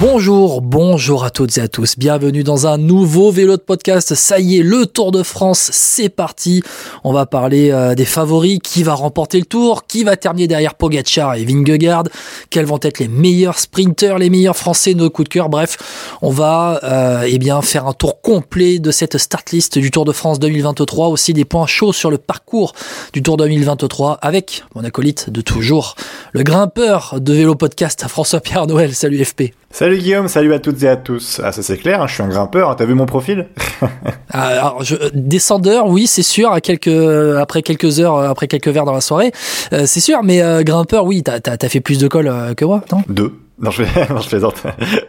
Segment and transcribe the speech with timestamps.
[0.00, 1.98] Bonjour, bonjour à toutes et à tous.
[1.98, 4.14] Bienvenue dans un nouveau vélo de podcast.
[4.14, 6.62] Ça y est, le Tour de France, c'est parti.
[7.04, 10.74] On va parler euh, des favoris, qui va remporter le Tour, qui va terminer derrière
[10.74, 12.04] Pogacar et Vingegaard,
[12.48, 15.50] quels vont être les meilleurs sprinters, les meilleurs Français, nos coups de cœur.
[15.50, 15.76] Bref,
[16.22, 20.06] on va euh, eh bien faire un tour complet de cette start list du Tour
[20.06, 22.72] de France 2023, aussi des points chauds sur le parcours
[23.12, 25.94] du Tour 2023 avec mon acolyte de toujours,
[26.32, 28.94] le grimpeur de vélo podcast François-Pierre Noël.
[28.94, 29.52] Salut FP.
[29.96, 31.40] Guillaume, salut à toutes et à tous.
[31.42, 33.48] Ah ça c'est clair, hein, je suis un grimpeur, t'as vu mon profil
[34.32, 36.52] Ah, Alors, je, descendeur, oui, c'est sûr.
[36.52, 39.32] À quelques, après quelques heures, après quelques verres dans la soirée,
[39.72, 40.22] euh, c'est sûr.
[40.22, 43.02] Mais euh, grimpeur, oui, t'as as, fait plus de cols euh, que moi, non?
[43.08, 43.32] Deux.
[43.60, 43.82] Non je,
[44.12, 44.54] non, je plaisante.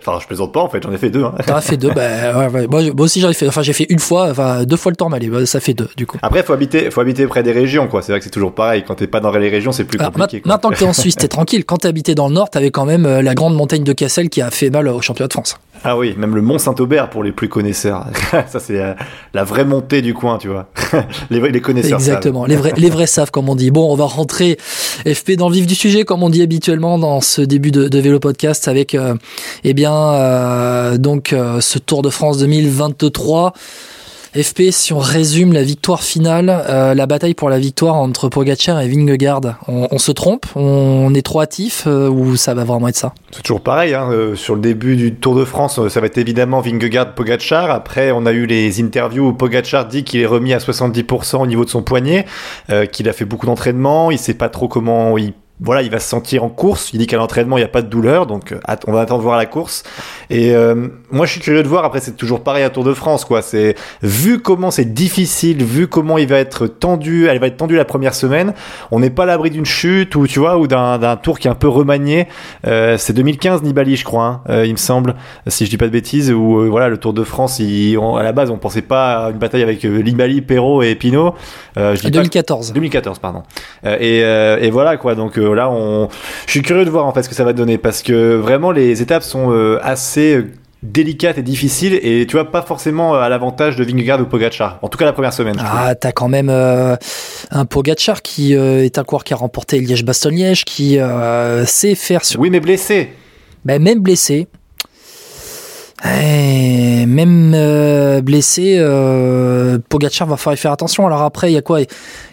[0.02, 1.24] enfin, je plaisante pas en fait, j'en ai fait deux.
[1.24, 1.34] Hein.
[1.48, 2.68] T'en as fait deux, bah, ouais, ouais.
[2.68, 3.48] Moi, moi, aussi j'en ai fait.
[3.48, 5.88] Enfin, j'ai fait une fois, enfin deux fois le temps mais bah, ça fait deux
[5.96, 6.18] du coup.
[6.22, 8.02] Après, faut habiter, faut habiter près des régions, quoi.
[8.02, 8.84] C'est vrai que c'est toujours pareil.
[8.88, 10.42] Quand t'es pas dans les régions, c'est plus Alors, compliqué.
[10.46, 11.64] ma- maintenant que t'es en Suisse, t'es tranquille.
[11.66, 14.42] Quand t'habitais dans le Nord, t'avais quand même euh, la grande montagne de Cassel qui
[14.42, 15.58] a fait mal au championnat de France.
[15.84, 18.06] Ah oui, même le Mont Saint-Aubert pour les plus connaisseurs.
[18.48, 18.94] ça c'est euh,
[19.34, 20.68] la vraie montée du coin, tu vois.
[21.32, 22.00] les, vrais- les connaisseurs.
[22.00, 22.10] savent.
[22.10, 22.46] Exactement.
[22.46, 23.72] Les vrais, les vrais savent, comme on dit.
[23.72, 24.58] Bon, on va rentrer
[25.08, 28.00] FP dans le vif du sujet, comme on dit habituellement dans ce début de, de
[28.00, 29.16] vélo podcast avec, euh,
[29.64, 33.54] eh bien, euh, donc euh, ce Tour de France 2023.
[34.34, 36.46] FP, si on résume la victoire finale,
[36.96, 41.42] la bataille pour la victoire entre Pogacar et Vingegaard, on, se trompe, on est trop
[41.42, 43.14] hâtif ou ça va vraiment être ça?
[43.32, 46.62] C'est toujours pareil, hein, sur le début du Tour de France, ça va être évidemment
[46.62, 47.72] Vingegaard Pogacar.
[47.72, 51.46] Après, on a eu les interviews où Pogacar dit qu'il est remis à 70% au
[51.46, 52.26] niveau de son poignet,
[52.94, 56.10] qu'il a fait beaucoup d'entraînement, il sait pas trop comment il voilà, il va se
[56.10, 56.92] sentir en course.
[56.94, 59.20] Il dit qu'à l'entraînement, il n'y a pas de douleur, donc euh, on va attendre
[59.20, 59.84] de voir la course.
[60.30, 61.86] Et euh, moi, je suis curieux de voir.
[61.86, 63.42] Après, c'est toujours pareil à Tour de France, quoi.
[63.42, 67.76] C'est vu comment c'est difficile, vu comment il va être tendu, elle va être tendue
[67.76, 68.54] la première semaine.
[68.92, 71.52] On n'est pas à l'abri d'une chute ou tu vois, ou d'un tour qui est
[71.52, 72.28] un peu remanié.
[72.66, 75.16] Euh, c'est 2015 Nibali, je crois, hein, euh, il me semble,
[75.48, 76.32] si je dis pas de bêtises.
[76.32, 79.26] Où euh, voilà, le Tour de France, il- on- à la base, on pensait pas
[79.26, 81.36] à une bataille avec euh, Nibali, Perrault et Pinot.
[81.78, 82.74] Euh, je dis pas- 2014.
[82.74, 83.44] 2014, pardon.
[83.86, 85.16] Euh, et, euh, et voilà quoi.
[85.16, 86.10] Donc euh, là, on,
[86.46, 88.72] je suis curieux de voir en fait ce que ça va donner parce que vraiment
[88.72, 90.52] les étapes sont euh, assez euh,
[90.84, 94.80] délicates et difficiles et tu vois pas forcément euh, à l'avantage de Vingegaard ou Pogacar.
[94.82, 95.58] En tout cas la première semaine.
[95.60, 96.96] Ah, t'as quand même euh,
[97.52, 102.26] un Pogacar qui euh, est un coureur qui a remporté Liège-Bastogne-Liège, qui euh, sait faire
[102.26, 103.10] sur Oui, mais blessé.
[103.64, 104.48] Ben, même blessé.
[106.04, 111.06] Eh, même euh, blessé, euh, Pogacar va falloir faire attention.
[111.06, 111.82] Alors après, il y a quoi?
[111.82, 111.88] Il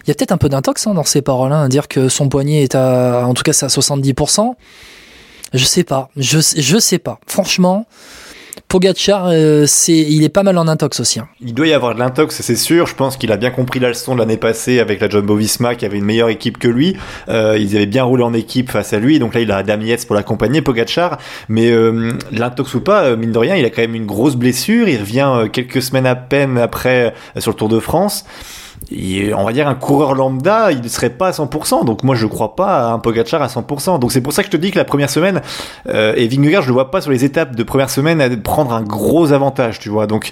[0.07, 2.63] y a peut-être un peu d'intox hein, dans ces paroles, hein, dire que son poignet
[2.63, 4.53] est à, en tout cas, c'est à 70%.
[5.53, 7.19] Je sais pas, je, je sais pas.
[7.27, 7.85] Franchement,
[8.69, 11.19] Pogacar, euh, il est pas mal en intox aussi.
[11.19, 11.27] hein.
[11.41, 12.85] Il doit y avoir de l'intox, c'est sûr.
[12.85, 15.73] Je pense qu'il a bien compris la leçon de l'année passée avec la Jumbo Visma
[15.73, 16.95] qui avait une meilleure équipe que lui.
[17.29, 19.17] Euh, ils avaient bien roulé en équipe face à lui.
[19.17, 21.17] Donc là, il a Yates pour l'accompagner, Pogacar.
[21.49, 24.35] Mais euh, l'intox ou pas, euh, mine de rien, il a quand même une grosse
[24.35, 24.87] blessure.
[24.87, 28.23] Il revient quelques semaines à peine après sur le Tour de France.
[28.91, 31.85] Et on va dire un coureur lambda, il ne serait pas à 100%.
[31.85, 33.99] Donc moi, je crois pas à un Pogacar à 100%.
[33.99, 35.41] Donc c'est pour ça que je te dis que la première semaine,
[35.87, 38.73] euh, et Vingegaard, je le vois pas sur les étapes de première semaine à prendre
[38.73, 40.07] un gros avantage, tu vois.
[40.07, 40.31] Donc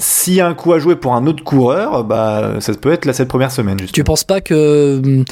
[0.00, 3.04] s'il y a un coup à jouer pour un autre coureur, bah, ça peut être
[3.04, 3.80] là, cette première semaine.
[3.80, 3.94] Justement.
[3.94, 5.24] Tu penses pas que, hmm,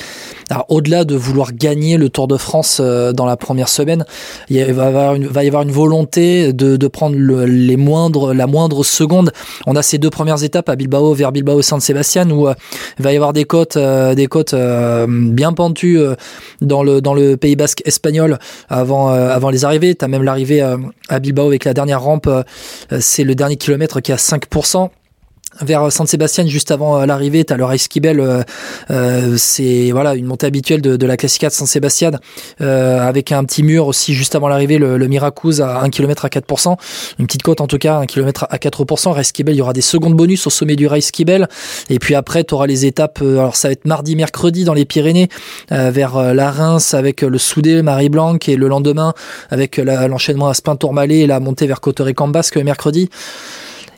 [0.68, 4.04] au-delà de vouloir gagner le Tour de France euh, dans la première semaine,
[4.50, 4.90] il va
[5.44, 9.32] y avoir une, volonté de, prendre les moindres, la moindre seconde.
[9.66, 12.48] On a ces deux premières étapes à Bilbao, vers Bilbao, San Sébastien, où
[12.98, 14.28] il va y avoir des côtes, euh, des
[15.06, 16.00] bien pentues
[16.60, 18.38] dans le Pays Basque espagnol
[18.68, 19.94] avant les arrivées.
[19.94, 20.60] T'as même l'arrivée
[21.08, 22.28] à Bilbao avec la dernière rampe.
[22.98, 24.46] c'est le dernier kilomètre qui a 5
[25.62, 28.42] vers Saint-Sébastien juste avant euh, l'arrivée, tu as le Race euh,
[28.90, 32.10] euh, c'est voilà une montée habituelle de, la Classica de Saint-Sébastien
[32.60, 35.06] euh, avec un petit mur aussi juste avant l'arrivée, le, le
[35.62, 36.76] à 1 km à 4%,
[37.18, 39.80] une petite côte en tout cas, 1 km à 4%, Race il y aura des
[39.80, 41.10] secondes bonus au sommet du Race
[41.88, 44.74] et puis après tu auras les étapes, euh, alors ça va être mardi, mercredi dans
[44.74, 45.28] les Pyrénées,
[45.72, 49.14] euh, vers la Reims avec le Soudé, Marie Blanc, et le lendemain
[49.50, 53.08] avec l'enchaînement à Spin-Tourmalet et la montée vers Cotterêts-Cambasque mercredi.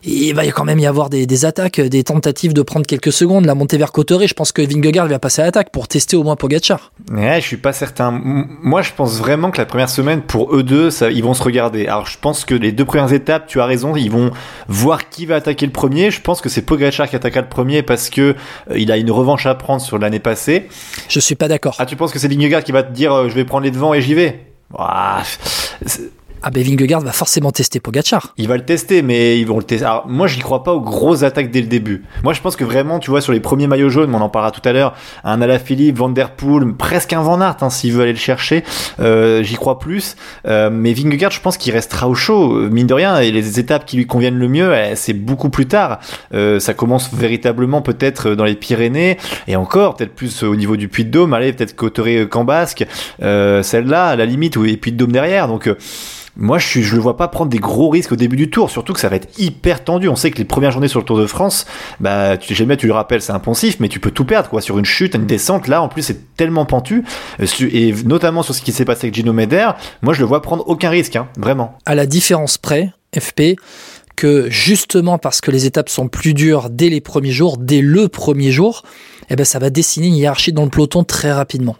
[0.04, 3.46] Il va quand même y avoir des, des attaques, des tentatives de prendre quelques secondes.
[3.46, 6.22] La montée vers Cotteret, je pense que Vingegaard va passer à l'attaque pour tester au
[6.22, 6.92] moins Pogacar.
[7.10, 8.10] Ouais, je suis pas certain.
[8.10, 11.42] Moi, je pense vraiment que la première semaine, pour eux deux, ça, ils vont se
[11.42, 11.86] regarder.
[11.86, 14.30] Alors, je pense que les deux premières étapes, tu as raison, ils vont
[14.68, 16.10] voir qui va attaquer le premier.
[16.10, 18.34] Je pense que c'est Pogacar qui attaquera le premier parce que
[18.70, 20.68] euh, il a une revanche à prendre sur l'année passée.
[21.08, 21.76] Je suis pas d'accord.
[21.78, 23.70] Ah, tu penses que c'est Vingegaard qui va te dire euh, je vais prendre les
[23.70, 24.46] devants et j'y vais?
[24.72, 25.22] Ouah,
[26.42, 28.34] Ah ben Vingegaard va forcément tester Pogachar.
[28.36, 29.84] Il va le tester, mais ils vont le tester.
[29.84, 32.04] Alors moi, j'y crois pas aux grosses attaques dès le début.
[32.22, 34.52] Moi, je pense que vraiment, tu vois, sur les premiers maillots jaunes, on en parlera
[34.52, 34.94] tout à l'heure,
[35.24, 38.62] un Alaphilippe, Van Der Poel, presque un Van Aert, hein, s'il veut aller le chercher,
[39.00, 40.16] euh, j'y crois plus.
[40.46, 43.84] Euh, mais Vingegaard, je pense qu'il restera au chaud, mine de rien, et les étapes
[43.84, 45.98] qui lui conviennent le mieux, eh, c'est beaucoup plus tard.
[46.34, 49.18] Euh, ça commence véritablement peut-être dans les Pyrénées,
[49.48, 52.86] et encore, peut-être plus au niveau du Puy de Dôme, allez, peut-être Cauterets Cambasque,
[53.22, 55.48] euh, celle-là, à la limite, ou et Puy de Dôme derrière.
[55.48, 55.68] Donc
[56.38, 58.92] moi, je, je le vois pas prendre des gros risques au début du tour, surtout
[58.92, 60.08] que ça va être hyper tendu.
[60.08, 61.66] On sait que les premières journées sur le Tour de France,
[61.98, 64.60] bah, tu jamais tu le rappelles, c'est impensif, mais tu peux tout perdre, quoi.
[64.60, 67.04] Sur une chute, une descente, là, en plus, c'est tellement pentu,
[67.40, 69.70] euh, et notamment sur ce qui s'est passé avec Gino Meder,
[70.02, 71.76] moi, je le vois prendre aucun risque, hein, vraiment.
[71.84, 73.56] À la différence près, FP,
[74.14, 78.08] que justement parce que les étapes sont plus dures dès les premiers jours, dès le
[78.08, 78.82] premier jour,
[79.30, 81.76] eh ben, ça va dessiner une hiérarchie dans le peloton très rapidement.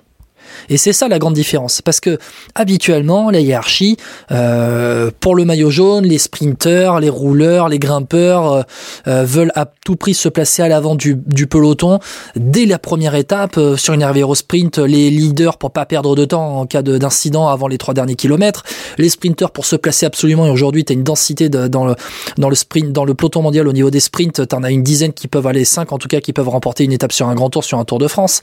[0.68, 1.82] Et c'est ça la grande différence.
[1.82, 2.18] Parce que
[2.54, 3.96] habituellement, la hiérarchie,
[4.30, 8.62] euh, pour le maillot jaune, les sprinteurs, les rouleurs, les grimpeurs euh,
[9.08, 11.16] euh, veulent à tout prix se placer à l'avant du,
[11.48, 11.98] peloton.
[12.36, 16.58] Dès la première étape, sur une Hervéro Sprint, les leaders pour pas perdre de temps
[16.58, 18.64] en cas d'incident avant les trois derniers kilomètres.
[18.98, 20.46] Les sprinteurs pour se placer absolument.
[20.46, 21.94] Et aujourd'hui, tu as une densité de, dans, le,
[22.36, 24.46] dans le sprint, dans le peloton mondial au niveau des sprints.
[24.46, 26.84] Tu en as une dizaine qui peuvent aller, cinq en tout cas, qui peuvent remporter
[26.84, 28.42] une étape sur un grand tour, sur un Tour de France.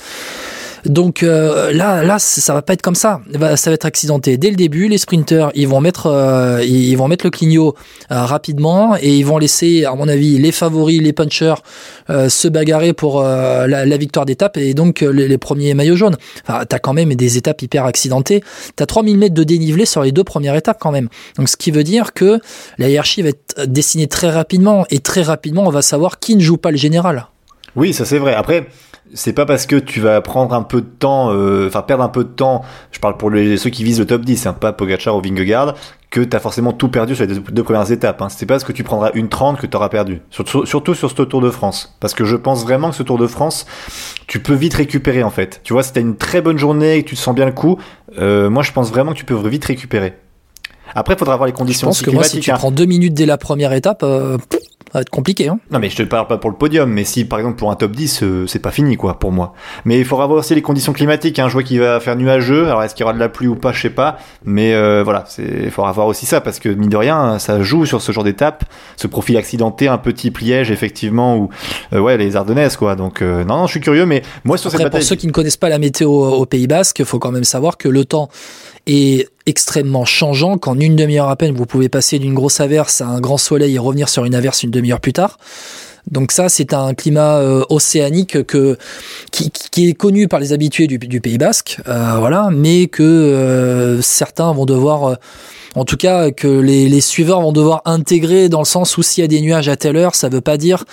[0.85, 1.71] Donc euh,
[2.03, 3.21] là, ça va pas être comme ça.
[3.55, 4.87] Ça va être accidenté dès le début.
[4.87, 7.75] Les sprinters, ils vont mettre, euh, ils vont mettre le clignot
[8.11, 11.55] euh, rapidement et ils vont laisser, à mon avis, les favoris, les punchers
[12.07, 16.17] se bagarrer pour la, victoire d'étape et donc les, les, premiers maillots jaunes.
[16.47, 18.43] Enfin, t'as quand même des étapes hyper accidentées.
[18.75, 21.09] T'as 3000 mètres de dénivelé sur les deux premières étapes quand même.
[21.37, 22.39] Donc ce qui veut dire que
[22.77, 26.41] la hiérarchie va être dessinée très rapidement et très rapidement on va savoir qui ne
[26.41, 27.27] joue pas le général.
[27.75, 28.33] Oui, ça c'est vrai.
[28.33, 28.67] Après,
[29.13, 32.09] c'est pas parce que tu vas prendre un peu de temps, euh, enfin perdre un
[32.09, 34.73] peu de temps, je parle pour les, ceux qui visent le top 10, hein, pas
[34.73, 35.75] Pogachar ou Vingegaard,
[36.09, 38.21] que tu as forcément tout perdu sur les deux, premières étapes.
[38.21, 38.29] Hein.
[38.29, 40.21] C'est pas parce que tu prendras une 30 que tu auras perdu.
[40.29, 41.95] Surtout, surtout, sur ce Tour de France.
[41.99, 43.65] Parce que je pense vraiment que ce Tour de France,
[44.27, 45.61] tu peux vite récupérer en fait.
[45.63, 47.77] Tu vois, si t'as une très bonne journée et que tu sens bien le coup,
[48.17, 50.13] euh, moi je pense vraiment que tu peux vite récupérer.
[50.93, 52.55] Après, il faudra voir les conditions je pense que moi, si tu hein.
[52.55, 54.37] prends deux minutes dès la première étape, euh,
[54.95, 55.47] va être compliqué.
[55.47, 55.59] Hein.
[55.71, 57.75] Non, mais je te parle pas pour le podium, mais si par exemple pour un
[57.75, 59.53] top 10, euh, c'est pas fini quoi pour moi.
[59.85, 61.39] Mais il faudra voir aussi les conditions climatiques.
[61.39, 61.47] Hein.
[61.47, 62.67] Je vois qu'il va faire nuageux.
[62.67, 64.17] Alors est-ce qu'il y aura de la pluie ou pas, je sais pas.
[64.43, 67.85] Mais euh, voilà, il faudra voir aussi ça parce que mine de rien, ça joue
[67.85, 68.63] sur ce genre d'étape,
[68.95, 71.49] ce profil accidenté, un petit pliège effectivement ou
[71.93, 72.95] euh, ouais les Ardennaises quoi.
[72.95, 75.01] Donc non, non, je suis curieux, mais moi sur Après, cette bataille...
[75.01, 77.43] pour ceux qui ne connaissent pas la météo au Pays Basque, il faut quand même
[77.43, 78.29] savoir que le temps
[78.87, 83.07] est extrêmement changeant qu'en une demi-heure à peine vous pouvez passer d'une grosse averse à
[83.07, 85.37] un grand soleil et revenir sur une averse une demi-heure plus tard.
[86.09, 88.77] Donc ça, c'est un climat euh, océanique que
[89.31, 93.01] qui, qui, est connu par les habitués du, du Pays Basque, euh, voilà, mais que
[93.01, 95.17] euh, certains vont devoir
[95.75, 99.21] en tout cas que les, les, suiveurs vont devoir intégrer dans le sens où s'il
[99.21, 100.85] y a des nuages à telle heure, ça veut pas dire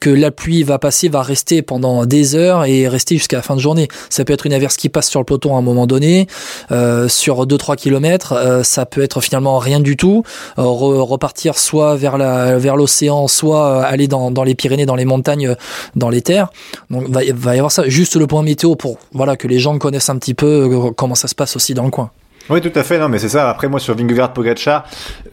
[0.00, 3.54] que la pluie va passer, va rester pendant des heures et rester jusqu'à la fin
[3.54, 3.88] de journée.
[4.10, 6.26] Ça peut être une averse qui passe sur le peloton à un moment donné,
[6.72, 10.24] euh, sur 2-3 km, euh, ça peut être finalement rien du tout,
[10.58, 14.96] euh, repartir soit vers la vers l'océan, soit euh, aller dans, dans les Pyrénées, dans
[14.96, 15.56] les montagnes,
[15.96, 16.48] dans les terres.
[16.90, 17.88] Donc va, va y avoir ça.
[17.88, 21.28] Juste le point météo pour voilà que les gens connaissent un petit peu comment ça
[21.28, 22.10] se passe aussi dans le coin.
[22.50, 22.98] Oui, tout à fait.
[22.98, 23.48] Non, mais c'est ça.
[23.48, 24.84] Après, moi, sur Vingegaard Pogacar,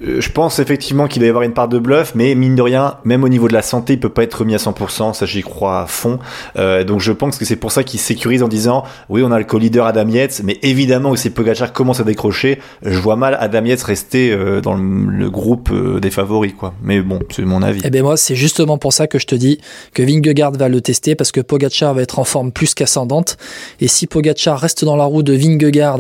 [0.04, 2.62] euh, je pense effectivement qu'il doit y avoir une part de bluff, mais mine de
[2.62, 5.14] rien, même au niveau de la santé, il peut pas être remis à 100%.
[5.14, 6.20] Ça, j'y crois à fond.
[6.58, 9.40] Euh, donc, je pense que c'est pour ça qu'il sécurise en disant, oui, on a
[9.40, 13.66] le co-leader Adam Yates, mais évidemment si Pogacar commence à décrocher, je vois mal Adam
[13.66, 16.74] Yates rester euh, dans le, groupe euh, des favoris, quoi.
[16.84, 17.82] Mais bon, c'est mon avis.
[17.84, 19.60] Eh ben moi, c'est justement pour ça que je te dis
[19.94, 23.38] que Vingegaard va le tester parce que Pogacar va être en forme plus qu'ascendante.
[23.80, 26.00] Et si Pogacar reste dans la roue de Vingegaard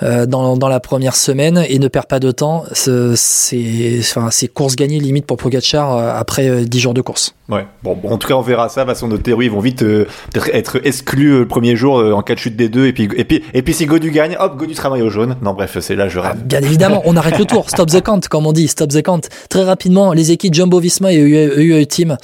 [0.00, 2.64] dans dans, la première semaine et ne perd pas de temps.
[2.72, 7.34] C'est enfin, course gagnée limite pour Pogacar euh, après 10 euh, jours de course.
[7.48, 8.82] Ouais, bon, en tout cas, on verra ça.
[8.82, 10.06] De façon, nos théories vont vite euh,
[10.52, 12.86] être exclus le premier jour en cas de chute des deux.
[12.86, 15.36] Et puis, et puis, et puis si Godu gagne, hop, Godu sera maillot jaune.
[15.42, 16.42] Non, bref, c'est là, je rêve.
[16.44, 17.68] bien évidemment, on arrête le tour.
[17.70, 18.68] Stop the count, comme on dit.
[18.68, 19.22] Stop the count.
[19.48, 22.16] Très rapidement, les équipes Jumbo Visma et UAE Team,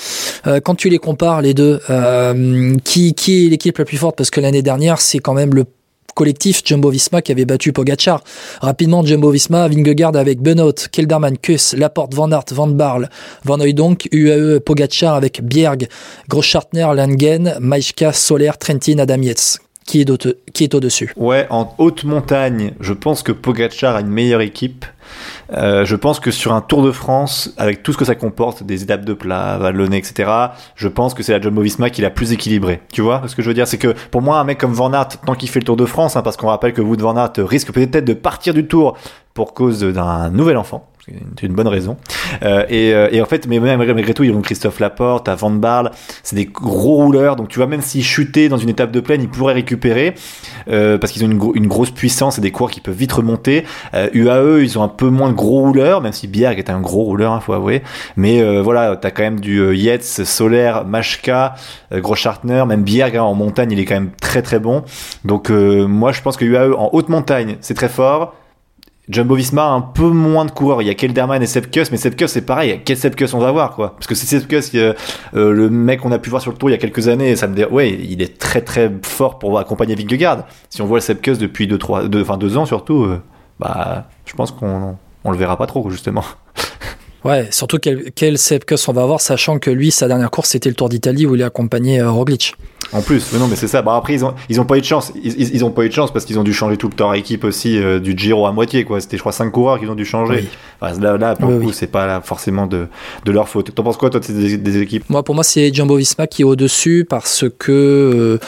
[0.65, 1.81] quand tu les compares, les deux,
[2.85, 4.17] qui, qui est l'équipe la plus forte?
[4.17, 5.65] Parce que l'année dernière, c'est quand même le
[6.15, 8.23] collectif Jumbo-Visma qui avait battu Pogachar.
[8.61, 13.09] Rapidement, Jumbo-Visma, Vingegaard avec Benoît, Kelderman, Kuss, Laporte, Van Aert, Van Barl,
[13.45, 15.89] Van Hooydonk, UAE, Pogachar avec Bjerg,
[16.29, 19.21] Groschartner, Langen, Maïchka, Soler, Trentin, Adam
[19.87, 21.13] Qui est, au-dessus?
[21.17, 24.85] Ouais, en haute montagne, je pense que Pogachar a une meilleure équipe.
[25.55, 28.63] Euh, je pense que sur un Tour de France, avec tout ce que ça comporte,
[28.63, 30.31] des étapes de plat, vallonné, etc.,
[30.75, 32.81] je pense que c'est la Jumbo-Visma qui est la plus équilibrée.
[32.93, 33.67] Tu vois ce que je veux dire?
[33.67, 35.87] C'est que pour moi, un mec comme Van Aert, tant qu'il fait le Tour de
[35.87, 38.97] France, hein, parce qu'on rappelle que Wout Van Aert risque peut-être de partir du Tour
[39.35, 40.89] pour cause d'un nouvel enfant,
[41.39, 41.97] c'est une bonne raison.
[42.45, 45.35] Euh, et, euh, et, en fait, mais même malgré tout, ils ont Christophe Laporte, à
[45.35, 45.91] Van Barle,
[46.23, 47.35] c'est des gros rouleurs.
[47.35, 50.15] Donc tu vois, même s'ils chutaient dans une étape de plaine, ils pourraient récupérer
[50.69, 53.65] euh, parce qu'ils ont une, grosse puissance et des coureurs qui peuvent vite remonter.
[53.95, 56.81] Euh, UAE, ils ont un peu moins de gros rouleurs, même si Bierg est un
[56.81, 57.83] gros rouleur, il hein, faut avouer.
[58.17, 61.55] Mais voilà, t'as quand même du Yates, Solaire, Machka,
[61.93, 64.85] Gros Schartner, même Bierg hein, en montagne, il est quand même très très bon.
[65.25, 68.35] Donc moi, je pense que UAE en haute montagne, c'est très fort.
[69.13, 70.81] Jumbo Visma un peu moins de coureurs.
[70.83, 72.81] Il y a Kelderman et Sepkus, mais Sepkus c'est pareil.
[72.85, 74.95] Quel Sepkus on va voir quoi Parce que c'est Sepkus, euh,
[75.33, 77.47] le mec qu'on a pu voir sur le tour il y a quelques années, ça
[77.47, 80.47] me dit ouais, il est très très fort pour accompagner Vingegaard.
[80.71, 83.21] Si on voit le Sepkus depuis deux, enfin deux ans surtout, euh,
[83.61, 86.25] bah je pense qu'on on le verra pas trop justement.
[87.25, 90.69] Ouais, surtout quel, quel Sepkus on va avoir, sachant que lui, sa dernière course, c'était
[90.69, 92.57] le Tour d'Italie où il a accompagné euh, Roglic.
[92.93, 93.81] En plus, mais non, mais c'est ça.
[93.81, 95.13] Bah après, ils ont, ils ont pas eu de chance.
[95.23, 97.13] Ils, ils, ont pas eu de chance parce qu'ils ont dû changer tout le temps
[97.13, 99.01] équipe aussi euh, du Giro à moitié, quoi.
[99.01, 100.47] C'était, je crois, cinq coureurs qu'ils ont dû changer.
[100.81, 101.75] Enfin, là, là, pour oui, le coup, oui.
[101.75, 102.89] c'est pas là, forcément de,
[103.25, 103.75] de leur faute.
[103.75, 105.09] T'en penses quoi, toi, des, des équipes?
[105.09, 108.39] Moi, pour moi, c'est Jumbo Visma qui est au-dessus parce que, euh,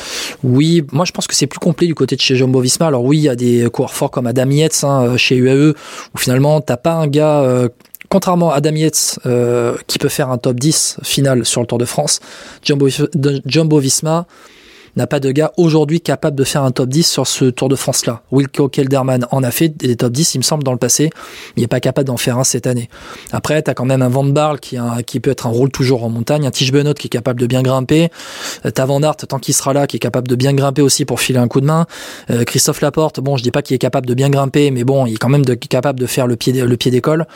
[0.42, 2.86] oui, moi, je pense que c'est plus complet du côté de chez Jumbo Visma.
[2.88, 5.70] Alors, oui, il y a des coureurs forts comme Adam Yates hein, chez UAE
[6.14, 7.40] où finalement, t'as pas un gars.
[7.40, 7.68] Euh,
[8.08, 11.78] contrairement à Adam Yates, euh, qui peut faire un top 10 final sur le Tour
[11.78, 12.20] de France,
[12.62, 12.88] Jumbo,
[13.46, 14.26] Jumbo Visma
[14.96, 17.76] n'a pas de gars aujourd'hui capable de faire un top 10 sur ce Tour de
[17.76, 18.22] France-là.
[18.30, 21.10] Wilco Kelderman en a fait des top 10, il me semble, dans le passé.
[21.56, 22.88] Il n'est pas capable d'en faire un cette année.
[23.32, 26.10] Après, tu quand même un Van Barle qui, qui peut être un rôle toujours en
[26.10, 28.10] montagne, un Tige Benoît qui est capable de bien grimper,
[28.74, 31.20] t'as Van Aert, tant qu'il sera là, qui est capable de bien grimper aussi pour
[31.20, 31.86] filer un coup de main.
[32.30, 35.06] Euh, Christophe Laporte, bon, je dis pas qu'il est capable de bien grimper, mais bon,
[35.06, 37.26] il est quand même capable de faire le pied, le pied d'école.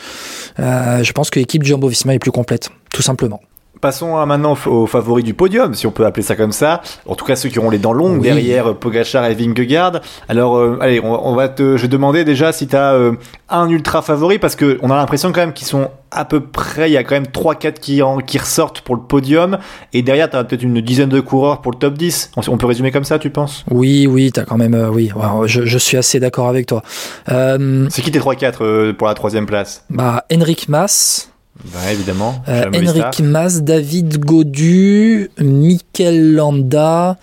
[0.58, 3.40] Euh, je pense que l'équipe Jumbo-Visma est plus complète, tout simplement.
[3.80, 6.82] Passons maintenant aux favoris du podium, si on peut appeler ça comme ça.
[7.06, 8.22] En tout cas, ceux qui auront les dents longues oui.
[8.22, 10.00] derrière Pogachar et Vingegaard.
[10.28, 13.12] Alors, euh, allez, on, on, va te, je vais demander déjà si tu as euh,
[13.48, 16.90] un ultra favori, parce que on a l'impression quand même qu'ils sont à peu près,
[16.90, 19.58] il y a quand même 3-4 qui, en, qui ressortent pour le podium,
[19.92, 22.32] et derrière, tu as peut-être une dizaine de coureurs pour le top 10.
[22.36, 23.64] On, on peut résumer comme ça, tu penses?
[23.70, 25.10] Oui, oui, tu as quand même, euh, oui,
[25.46, 26.82] je, je, suis assez d'accord avec toi.
[27.26, 29.84] C'est qui tes 3-4 pour la troisième place?
[29.90, 31.30] Bah, Henrik Mas.
[31.64, 32.42] Bah, évidemment.
[32.48, 37.16] Euh, Henrik Mas, David Godu, Mikel Landa,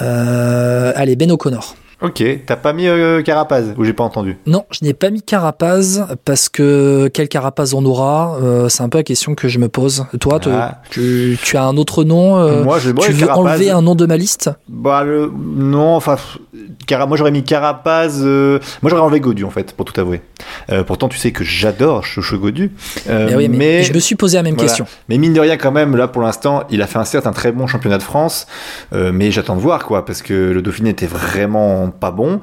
[0.00, 1.76] euh, allez, Ben O'Connor.
[2.02, 4.36] Ok, t'as pas mis euh, Carapaz ou j'ai pas entendu?
[4.46, 8.88] Non, je n'ai pas mis Carapaz parce que quel Carapaz on aura euh, C'est un
[8.88, 10.04] peu la question que je me pose.
[10.18, 10.80] Toi, ah.
[10.90, 13.94] tu, tu, as un autre nom euh, Moi, je, Tu veux Carapaz, enlever un nom
[13.94, 14.50] de ma liste?
[14.68, 16.16] Bah le, non, enfin,
[16.88, 18.20] Cara, moi j'aurais mis Carapaz.
[18.24, 20.22] euh, moi j'aurais enlevé Godu en fait, pour tout avouer.
[20.70, 22.72] Euh, pourtant, tu sais que j'adore Chouchou Godu.
[23.08, 24.68] Eh oui, mais, mais je me suis posé la même voilà.
[24.68, 24.86] question.
[25.08, 27.32] Mais mine de rien, quand même, là pour l'instant, il a fait un certes un
[27.32, 28.48] très bon championnat de France,
[28.92, 32.40] mais j'attends de voir quoi, parce que le Dauphiné était vraiment pas bon.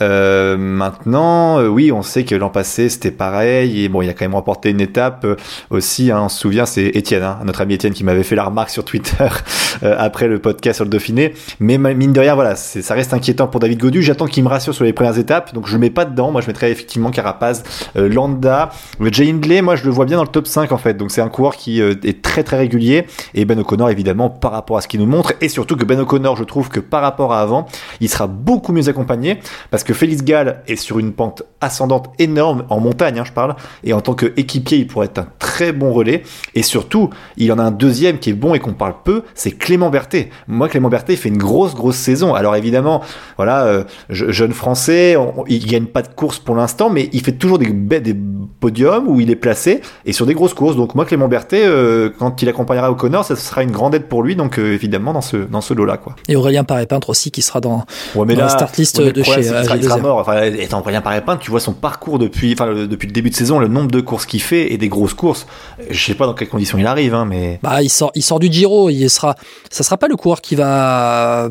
[0.00, 4.12] Euh, maintenant, euh, oui, on sait que l'an passé c'était pareil, et bon, il a
[4.12, 5.36] quand même remporté une étape euh,
[5.70, 6.10] aussi.
[6.10, 8.70] Hein, on se souvient, c'est Étienne, hein, notre ami Étienne, qui m'avait fait la remarque
[8.70, 9.28] sur Twitter
[9.82, 11.34] après le podcast sur le Dauphiné.
[11.58, 14.02] Mais mine de rien, voilà, ça reste inquiétant pour David Godu.
[14.02, 16.30] J'attends qu'il me rassure sur les premières étapes, donc je le mets pas dedans.
[16.30, 17.62] Moi, je mettrais effectivement Carapaz,
[17.94, 19.62] Landa, Jay Hindley.
[19.62, 20.94] Moi, je le vois bien dans le top 5 en fait.
[20.94, 24.76] Donc c'est un coureur qui est très très régulier et Ben O'Connor évidemment par rapport
[24.76, 27.32] à ce qu'il nous montre et surtout que Ben O'Connor, je trouve que par rapport
[27.32, 27.66] à avant,
[28.00, 29.38] il sera beaucoup mieux accompagné
[29.70, 33.56] parce que Félix Gall est sur une pente ascendante énorme en montagne, hein, je parle,
[33.84, 36.22] et en tant qu'équipier, il pourrait être un très bon relais.
[36.54, 39.52] Et surtout, il en a un deuxième qui est bon et qu'on parle peu, c'est
[39.52, 40.30] Clément Berthet.
[40.48, 42.34] Moi, Clément Berthet fait une grosse grosse saison.
[42.34, 43.02] Alors évidemment,
[43.36, 47.32] voilà, euh, jeune français, on, il gagne pas de course pour l'instant, mais il fait
[47.32, 48.16] toujours des, des
[48.60, 50.76] podiums où il est placé et sur des grosses courses.
[50.76, 54.22] Donc moi, Clément Berthet, euh, quand il accompagnera O'Connor, ça sera une grande aide pour
[54.22, 54.36] lui.
[54.36, 56.16] Donc euh, évidemment dans ce dans ce lot-là, quoi.
[56.28, 59.22] Et Aurélien Paré-Peintre aussi qui sera dans, ouais, mais dans là, la start ouais, de
[59.22, 59.84] problème, chez il sera, il AG2R.
[59.84, 60.18] sera mort.
[60.18, 63.58] Enfin, étant Paré-Peintre, tu vois son parcours depuis, enfin, le, depuis le début de saison,
[63.58, 65.46] le nombre de courses qu'il fait et des grosses courses.
[65.90, 67.58] Je sais pas dans quelles conditions il arrive, hein, mais.
[67.62, 68.90] Bah, il sort, il sort du Giro.
[68.90, 69.34] Il sera,
[69.70, 71.48] ça sera pas le coureur qui va,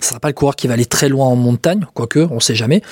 [0.00, 2.54] ça sera pas le coureur qui va aller très loin en montagne, quoique, on sait
[2.54, 2.82] jamais.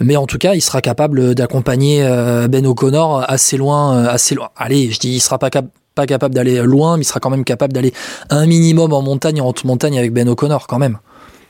[0.00, 4.34] Mais en tout cas, il sera capable d'accompagner euh, Ben O'Connor assez loin, euh, assez
[4.34, 4.50] loin.
[4.56, 7.30] Allez, je dis, il sera pas capable pas capable d'aller loin, mais il sera quand
[7.30, 7.92] même capable d'aller
[8.28, 10.98] un minimum en montagne, en haute montagne avec Ben O'Connor quand même,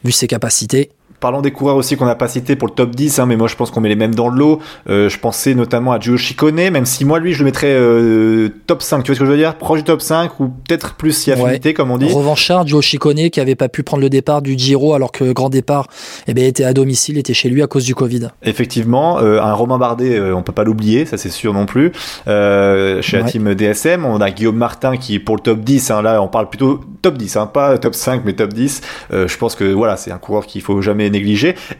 [0.04, 0.92] vu ses capacités.
[1.26, 3.49] Parlons des coureurs aussi qu'on n'a pas cités pour le top 10, hein, mais moi
[3.49, 4.61] je pense qu'on met les mêmes dans le lot.
[4.88, 8.49] Euh, je pensais notamment à Gio Chicone, même si moi lui je le mettrais euh,
[8.68, 9.56] top 5, tu vois ce que je veux dire?
[9.56, 12.12] Proche du top 5 ou peut-être plus si affinité comme on dit.
[12.12, 15.49] Revanchard, Gio Chicone qui avait pas pu prendre le départ du Giro alors que grand
[15.49, 15.88] départ
[16.28, 18.28] eh bien, était à domicile, était chez lui à cause du Covid.
[18.45, 21.90] Effectivement, euh, un Romain Bardet, on peut pas l'oublier, ça c'est sûr non plus.
[22.26, 26.23] chez la team DSM, on a Guillaume Martin qui pour le top 10, hein, là
[26.23, 28.80] on parle plutôt top 10, hein, pas top 5 mais top 10.
[29.11, 31.11] je pense que voilà, c'est un coureur qu'il faut jamais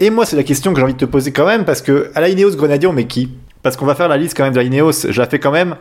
[0.01, 2.11] Et moi, c'est la question que j'ai envie de te poser quand même, parce que
[2.15, 3.31] à la Grenadier, on met qui?
[3.63, 5.07] Parce qu'on va faire la liste quand même de la.
[5.11, 5.77] Je la fais quand même.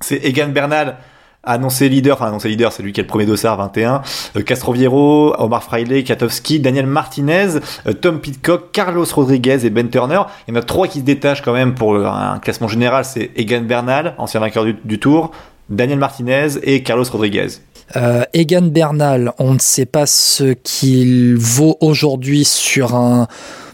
[0.00, 0.96] C'est Egan Bernal,
[1.42, 4.02] annoncé leader, enfin annoncé leader, c'est lui qui est le premier dossard 21,
[4.36, 10.22] euh, Castroviero, Omar Fraile, Katowski, Daniel Martinez, euh, Tom Pitcock, Carlos Rodriguez et Ben Turner.
[10.46, 13.30] Il y en a trois qui se détachent quand même pour un classement général, c'est
[13.36, 15.32] Egan Bernal, ancien vainqueur du Tour,
[15.68, 17.48] Daniel Martinez et Carlos Rodriguez.
[17.96, 23.26] Euh, Egan Bernal, on ne sait pas ce qu'il vaut aujourd'hui sur un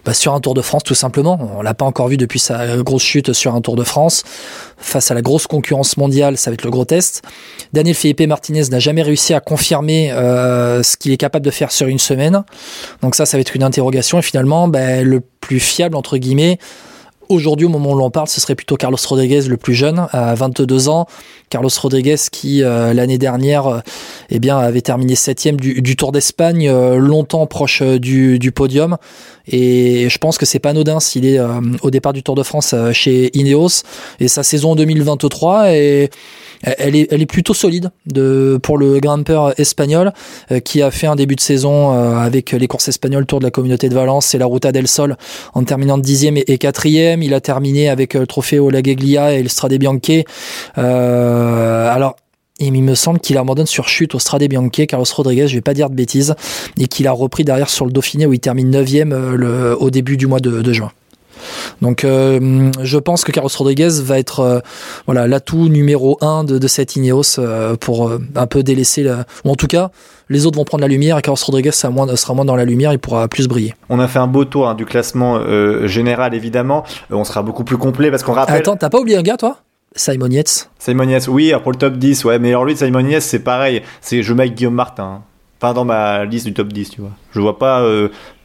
[0.06, 1.50] bah, sur un Tour de France tout simplement.
[1.58, 4.22] On l'a pas encore vu depuis sa grosse chute sur un Tour de France.
[4.78, 7.22] Face à la grosse concurrence mondiale, ça va être le gros test.
[7.72, 11.72] Daniel Felipe Martinez n'a jamais réussi à confirmer euh, ce qu'il est capable de faire
[11.72, 12.44] sur une semaine.
[13.02, 14.20] Donc ça, ça va être une interrogation.
[14.20, 16.58] Et finalement, bah, le plus fiable entre guillemets,
[17.28, 20.34] Aujourd'hui, au moment où l'on parle, ce serait plutôt Carlos Rodriguez, le plus jeune, à
[20.34, 21.06] 22 ans.
[21.50, 23.80] Carlos Rodriguez qui, euh, l'année dernière, euh,
[24.30, 28.96] eh bien, avait terminé septième du, du Tour d'Espagne, euh, longtemps proche du, du, podium.
[29.48, 31.38] Et je pense que c'est pas anodin s'il est
[31.82, 33.82] au départ du Tour de France chez Ineos.
[34.20, 36.10] Et sa saison 2023 est
[36.62, 40.12] elle est, elle est plutôt solide de, pour le grimpeur espagnol
[40.50, 43.44] euh, qui a fait un début de saison euh, avec les courses espagnoles Tour de
[43.44, 45.16] la Communauté de Valence et la Ruta del Sol
[45.54, 47.22] en terminant dixième et quatrième.
[47.22, 49.96] Il a terminé avec euh, le trophée au Lageglia et le Strade Bianche.
[50.78, 52.14] Euh,
[52.60, 55.60] alors il me semble qu'il abandonne sur chute au Strade Bianche, Carlos Rodriguez, je vais
[55.60, 56.34] pas dire de bêtises,
[56.78, 58.86] et qu'il a repris derrière sur le Dauphiné où il termine 9
[59.36, 60.92] le, au début du mois de, de juin.
[61.82, 64.60] Donc euh, je pense que Carlos Rodriguez va être euh,
[65.04, 69.26] voilà l'atout numéro un de, de cette Ineos euh, pour un peu délaisser la...
[69.44, 69.90] ou en tout cas
[70.28, 72.64] les autres vont prendre la lumière et Carlos Rodriguez sera moins, sera moins dans la
[72.64, 73.74] lumière, il pourra plus briller.
[73.90, 75.40] On a fait un beau tour hein, du classement
[75.86, 78.56] général évidemment, on sera beaucoup plus complet parce qu'on rappelle...
[78.56, 79.58] Attends, t'as pas oublié un gars toi?
[79.94, 83.22] Simon Yates Simon Yates, oui, pour le top 10, ouais, mais alors lui, Simon Yates,
[83.22, 85.22] c'est pareil, c'est je mets Guillaume Martin.
[85.58, 87.12] Enfin, dans ma liste du top 10, tu vois.
[87.32, 87.82] Je vois pas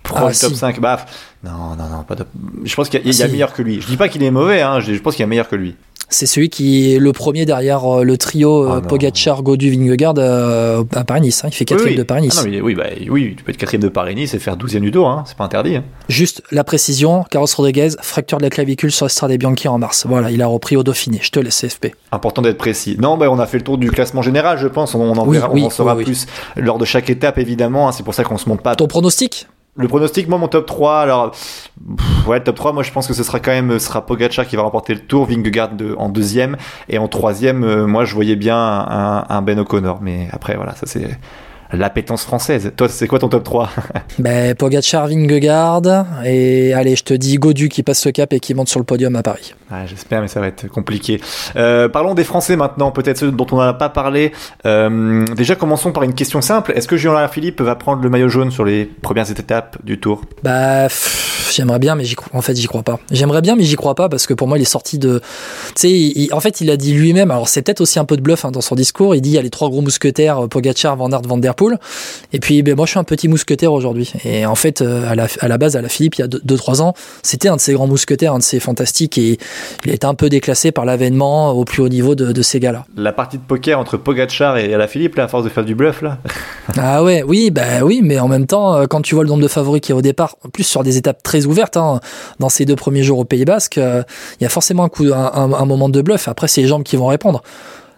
[0.03, 0.79] Pro ah, top 5.
[0.79, 1.05] Bah,
[1.43, 2.27] non, non, non, pas top.
[2.63, 3.81] Je pense qu'il y, a, ah, meilleur que lui.
[3.81, 5.75] Je dis pas qu'il est mauvais, hein, je, pense qu'il y a meilleur que lui.
[6.11, 10.15] C'est celui qui est le premier derrière euh, le trio euh, ah, Pogacar, Godu, Vingegaard
[10.17, 11.45] euh, à Paris-Nice.
[11.45, 11.47] Hein.
[11.51, 12.37] Il fait quatrième de Paris-Nice.
[12.37, 15.07] Ah, oui, bah, oui, tu peux être quatrième de Paris-Nice et faire douzième du Tour,
[15.07, 15.23] hein.
[15.25, 15.77] c'est pas interdit.
[15.77, 15.85] Hein.
[16.09, 20.05] Juste la précision, Carlos Rodriguez, fracture de la clavicule sur Estrade Bianchi en mars.
[20.05, 21.19] Voilà, il a repris au Dauphiné.
[21.21, 21.87] Je te laisse FP.
[22.11, 22.97] Important d'être précis.
[22.99, 24.93] Non, bah, on a fait le tour du classement général, je pense.
[24.93, 27.89] On, en, verra, on en saura plus lors de chaque étape, évidemment.
[27.93, 28.75] C'est pour ça qu'on se monte pas.
[28.75, 29.47] Ton pronostic?
[29.75, 31.31] Le pronostic, moi, mon top 3, alors,
[32.27, 34.55] ouais, top 3, moi, je pense que ce sera quand même, ce sera Pogacar qui
[34.55, 36.57] va remporter le tour, Vingegaard en deuxième,
[36.89, 40.75] et en troisième, euh, moi, je voyais bien un, un Ben O'Connor, mais après, voilà,
[40.75, 41.17] ça c'est,
[41.73, 42.71] l'appétence française.
[42.75, 43.69] Toi, c'est quoi ton top 3
[44.19, 45.81] ben, Pogacar, Vingegaard,
[46.25, 48.85] et allez, je te dis Godu qui passe le cap et qui monte sur le
[48.85, 49.53] podium à Paris.
[49.85, 51.21] J'espère, mais ça va être compliqué.
[51.55, 54.33] Euh, parlons des Français maintenant, peut-être ceux dont on n'a pas parlé.
[54.65, 56.73] Euh, déjà, commençons par une question simple.
[56.75, 60.23] Est-ce que Julien Philippe va prendre le maillot jaune sur les premières étapes du Tour?
[60.43, 60.87] Bah,
[61.51, 62.29] j'aimerais bien, mais j'y crois.
[62.33, 62.99] En fait, j'y crois pas.
[63.11, 65.21] J'aimerais bien, mais j'y crois pas parce que pour moi, il est sorti de.
[65.75, 67.31] Tu sais, en fait, il a dit lui-même.
[67.31, 69.15] Alors, c'est peut-être aussi un peu de bluff hein, dans son discours.
[69.15, 71.79] Il dit il y a les trois gros mousquetaires, Pogacar, Van Aert, Van Der Poel.
[72.33, 74.11] Et puis, ben, moi, je suis un petit mousquetaire aujourd'hui.
[74.23, 76.27] Et en fait, euh, à la, à la base, à la Philippe, il y a
[76.27, 79.17] 2-3 ans, c'était un de ces grands mousquetaires, un de ces fantastiques.
[79.17, 79.37] Et
[79.85, 82.59] il a été un peu déclassé par l'avènement au plus haut niveau de, de ces
[82.59, 82.85] gars-là.
[82.95, 85.75] La partie de poker entre Pogacar et la Philippe, là, à force de faire du
[85.75, 86.17] bluff, là.
[86.77, 89.43] ah ouais, oui, bah oui, mais en même temps, euh, quand tu vois le nombre
[89.43, 91.99] de favoris qui est au départ, en plus sur des étapes très ouvertes, hein,
[92.39, 94.03] dans ces deux premiers jours au Pays Basque, euh,
[94.39, 96.27] il y a forcément un, coup, un, un moment de bluff.
[96.27, 97.41] Après, c'est les jambes qui vont répondre.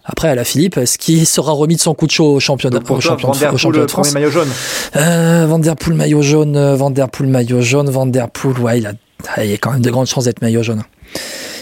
[0.06, 2.80] Après, à la Philippe, est-ce qu'il sera remis de son coup de chaud au championnat,
[2.80, 4.12] pour champion, de, championnat de France?
[4.12, 4.48] maillot jaune.
[4.96, 8.58] Euh, Van Der Poel maillot jaune, euh, Van Der Poel maillot jaune, Van Der Poel,
[8.58, 8.92] ouais, il a,
[9.42, 10.82] il y a quand même de grandes chances d'être maillot jaune.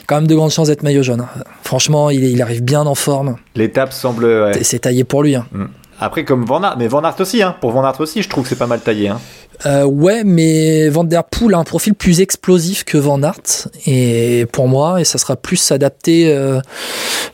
[0.09, 1.25] Quand même de grandes chances d'être maillot jaune.
[1.63, 3.37] Franchement, il, il arrive bien en forme.
[3.55, 4.25] L'étape semble.
[4.25, 4.65] Ouais.
[4.65, 5.37] C'est taillé pour lui.
[5.37, 5.47] Hein.
[5.53, 5.67] Mm.
[6.01, 7.55] Après, comme Van Aert, mais Van Aert aussi, hein.
[7.61, 9.21] Pour Van Aert aussi, je trouve que c'est pas mal taillé, hein.
[9.67, 14.47] Euh, ouais, mais Van Der Poel a un profil plus explosif que Van Aert, et
[14.53, 16.61] pour moi, et ça sera plus adapté euh,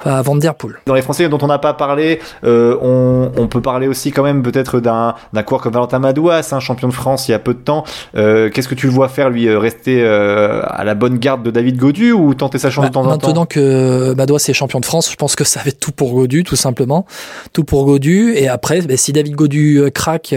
[0.04, 0.74] à Van Der Poel.
[0.86, 4.22] Dans les Français dont on n'a pas parlé, euh, on, on, peut parler aussi quand
[4.22, 5.14] même peut-être d'un
[5.44, 7.84] coureur comme Valentin Madouas, un champion de France il y a peu de temps.
[8.16, 11.42] Euh, qu'est-ce que tu le vois faire, lui, euh, rester euh, à la bonne garde
[11.42, 13.28] de David Godu ou tenter sa chance bah, de temps en temps?
[13.28, 16.12] Maintenant que Madouas est champion de France, je pense que ça va être tout pour
[16.12, 17.06] Godu, tout simplement.
[17.52, 20.34] Tout pour Godu, et après, bah, si David Godu craque,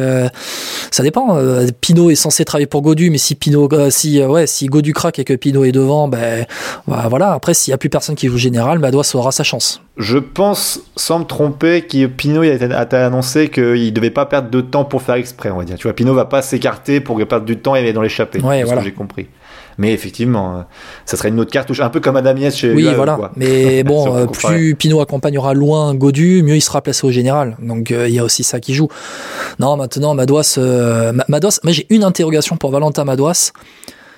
[0.91, 1.37] ça dépend
[1.81, 5.23] Pinot est censé travailler pour Godu, mais si Pinot, si ouais, si Godu craque et
[5.23, 6.45] que Pinot est devant, ben
[6.87, 7.33] bah, voilà.
[7.33, 9.81] Après, s'il y a plus personne qui joue général, Madois aura sa chance.
[9.97, 14.85] Je pense, sans me tromper, que Pinot a, annoncé qu'il devait pas perdre de temps
[14.85, 15.77] pour faire exprès, on va dire.
[15.77, 18.39] Tu vois, Pinot va pas s'écarter pour perdre du temps et aller dans l'échappée.
[18.41, 18.83] Ouais, voilà.
[18.83, 19.27] j'ai compris.
[19.77, 20.61] Mais effectivement, euh,
[21.05, 23.31] ça serait une autre cartouche, un peu comme Adamiès chez Oui, voilà.
[23.35, 27.57] Mais bon, euh, plus Pinot accompagnera loin Godu, mieux il sera placé au général.
[27.61, 28.87] Donc euh, il y a aussi ça qui joue.
[29.59, 30.59] Non, maintenant, Madouas,
[31.27, 33.51] Madouas, mais j'ai une interrogation pour Valentin Madouas.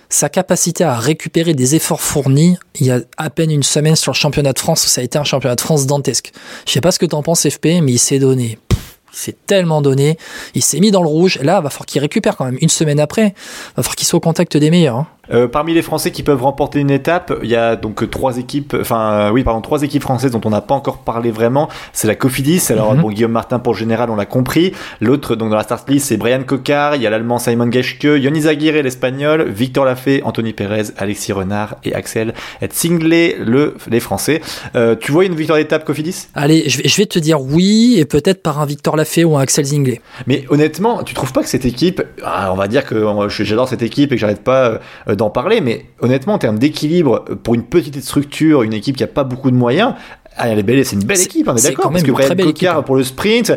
[0.09, 4.11] Sa capacité à récupérer des efforts fournis, il y a à peine une semaine sur
[4.11, 6.31] le championnat de France, ça a été un championnat de France dantesque.
[6.67, 8.59] Je sais pas ce que t'en penses, FP, mais il s'est donné
[9.13, 10.17] il s'est tellement donné,
[10.55, 11.39] il s'est mis dans le rouge.
[11.41, 13.27] Là, il va falloir qu'il récupère quand même une semaine après.
[13.27, 14.97] Il va falloir qu'il soit au contact des meilleurs.
[14.97, 15.07] Hein.
[15.31, 18.75] Euh, parmi les Français qui peuvent remporter une étape, il y a donc trois équipes,
[18.81, 21.69] enfin euh, oui pardon trois équipes françaises dont on n'a pas encore parlé vraiment.
[21.93, 22.61] C'est la Cofidis.
[22.69, 23.01] Alors mhm.
[23.01, 24.73] bon Guillaume Martin pour général, on l'a compris.
[24.99, 26.97] L'autre donc dans la start list c'est Brian Cocard.
[26.97, 31.77] Il y a l'allemand Simon Geschke, Yonis Aguirre l'espagnol, Victor Lafay, Anthony Perez, Alexis Renard
[31.85, 32.33] et Axel
[32.69, 34.41] Singlé le les Français.
[34.75, 36.27] Euh, tu vois une victoire d'étape Cofidis?
[36.35, 39.37] Allez, je vais, je vais te dire oui et peut-être par un Victor Lafay ou
[39.37, 40.01] un Axel Zinglé.
[40.27, 43.83] Mais honnêtement, tu trouves pas que cette équipe, ah, on va dire que j'adore cette
[43.83, 44.81] équipe et que j'arrête pas
[45.15, 49.07] d'en parler, mais honnêtement, en termes d'équilibre, pour une petite structure, une équipe qui a
[49.07, 49.93] pas beaucoup de moyens,
[50.37, 51.91] ah, elle est belle, c'est une belle équipe, on est, d'accord.
[51.91, 52.81] Parce que Brian Cocard hein.
[52.83, 53.53] pour le sprint,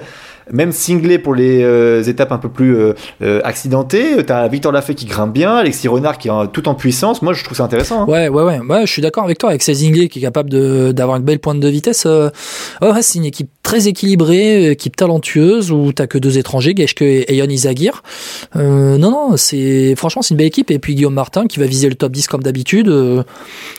[0.52, 4.24] même singlé pour les euh, étapes un peu plus euh, euh, accidentées.
[4.24, 7.22] T'as Victor Lafay qui grimpe bien, Alexis Renard qui est tout en puissance.
[7.22, 8.02] Moi, je trouve ça intéressant.
[8.02, 8.06] Hein.
[8.06, 8.86] Ouais, ouais, ouais, ouais.
[8.86, 9.50] Je suis d'accord avec toi.
[9.50, 10.50] Avec singlé qui est capable
[10.92, 12.06] d'avoir une belle pointe de vitesse.
[12.06, 17.36] ouais, c'est une équipe très équilibrée, équipe talentueuse où t'as que deux étrangers, Geschke et
[17.36, 18.02] Yon Izagir.
[18.54, 20.70] non, non, c'est franchement c'est une belle équipe.
[20.70, 22.88] Et puis Guillaume Martin qui va viser le top 10 comme d'habitude.
[22.88, 23.24] non,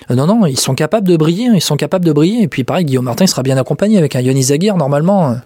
[0.09, 1.49] non, ils sont capables de briller.
[1.53, 2.43] Ils sont capables de briller.
[2.43, 4.75] Et puis pareil, Guillaume Martin il sera bien accompagné avec un Yon Izagir.
[4.75, 5.37] Normalement,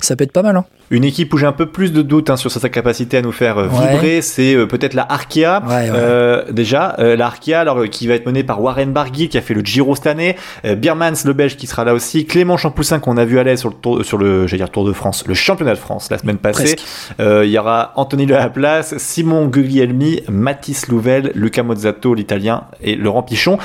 [0.00, 0.56] ça peut être pas mal.
[0.56, 0.64] Hein.
[0.90, 3.32] Une équipe où j'ai un peu plus de doutes hein, sur sa capacité à nous
[3.32, 5.62] faire euh, vibrer, c'est euh, peut-être la Arkea.
[5.68, 9.54] Euh, déjà, la Arkea, alors qui va être menée par Warren Barguil qui a fait
[9.54, 13.24] le Giro cette année, Birmans le Belge qui sera là aussi, Clément Champoussin qu'on a
[13.24, 15.78] vu à l'aise sur le tour, sur le, dire Tour de France, le championnat de
[15.78, 16.76] France la semaine passée.
[17.18, 22.96] Il y aura Anthony de la Place, Simon Guglielmi, Mathis Louvel, Luca Mozzato l'Italien et
[22.96, 23.58] Laurent Pichon.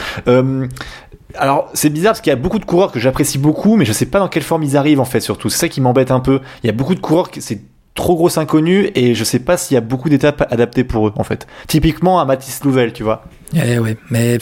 [1.35, 3.93] Alors c'est bizarre parce qu'il y a beaucoup de coureurs que j'apprécie beaucoup, mais je
[3.93, 5.49] sais pas dans quelle forme ils arrivent en fait surtout.
[5.49, 6.41] C'est ça qui m'embête un peu.
[6.63, 7.61] Il y a beaucoup de coureurs que c'est
[7.95, 11.13] trop grosse inconnue et je sais pas s'il y a beaucoup d'étapes adaptées pour eux
[11.15, 11.47] en fait.
[11.67, 13.23] Typiquement à Mathis Louvel, tu vois.
[13.55, 14.39] Eh ouais, mais...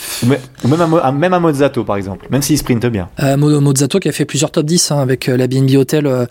[0.64, 3.10] Ou même à, même à Mozzato par exemple, même s'il sprinte bien.
[3.22, 6.26] Euh, Mozzato qui a fait plusieurs top 10 hein, avec euh, la BNB Hotel euh,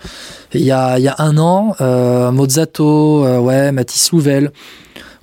[0.54, 1.74] il, y a, il y a un an.
[1.82, 4.50] Euh, Mozzato, euh, ouais, Mathis Louvel.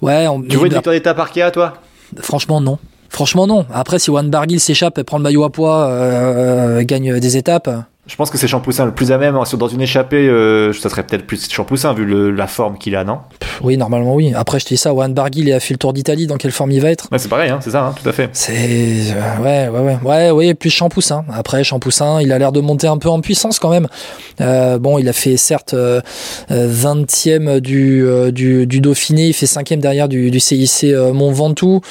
[0.02, 1.74] Ouais, on, tu vois une victoire d'étape Arkea toi?
[2.22, 2.78] Franchement non.
[3.18, 3.66] Franchement, non.
[3.74, 7.68] Après, si Juan Barguil s'échappe et prend le maillot à poids, euh, gagne des étapes.
[8.06, 9.36] Je pense que c'est Champoussin le plus à même.
[9.58, 13.18] Dans une échappée, euh, ça serait peut-être plus Champoussin vu la forme qu'il a, non?
[13.64, 14.34] Oui, normalement, oui.
[14.36, 16.28] Après, je te dis ça, Juan Barguil a fait le tour d'Italie.
[16.28, 17.08] Dans quelle forme il va être?
[17.12, 18.30] Ouais, C'est pareil, hein, c'est ça, hein, tout à fait.
[18.34, 18.54] C'est.
[18.54, 19.98] Euh, ouais, ouais, ouais.
[20.04, 21.26] Ouais, ouais, plus Champoussin.
[21.34, 23.88] Après, Champoussin, il a l'air de monter un peu en puissance quand même.
[24.80, 25.74] bon, il a fait certes
[26.52, 31.82] 20e du, du, du, Dauphiné, il fait 5e derrière du, du CIC Mont Ventoux.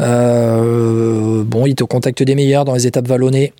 [0.00, 3.52] Euh, bon, il te contacte des meilleurs dans les étapes vallonnées.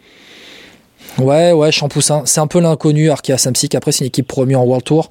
[1.18, 2.22] Ouais, ouais, Champoussin.
[2.24, 3.74] C'est un peu l'inconnu, Arkea Samsic.
[3.74, 5.10] Après, c'est une équipe promue en World Tour.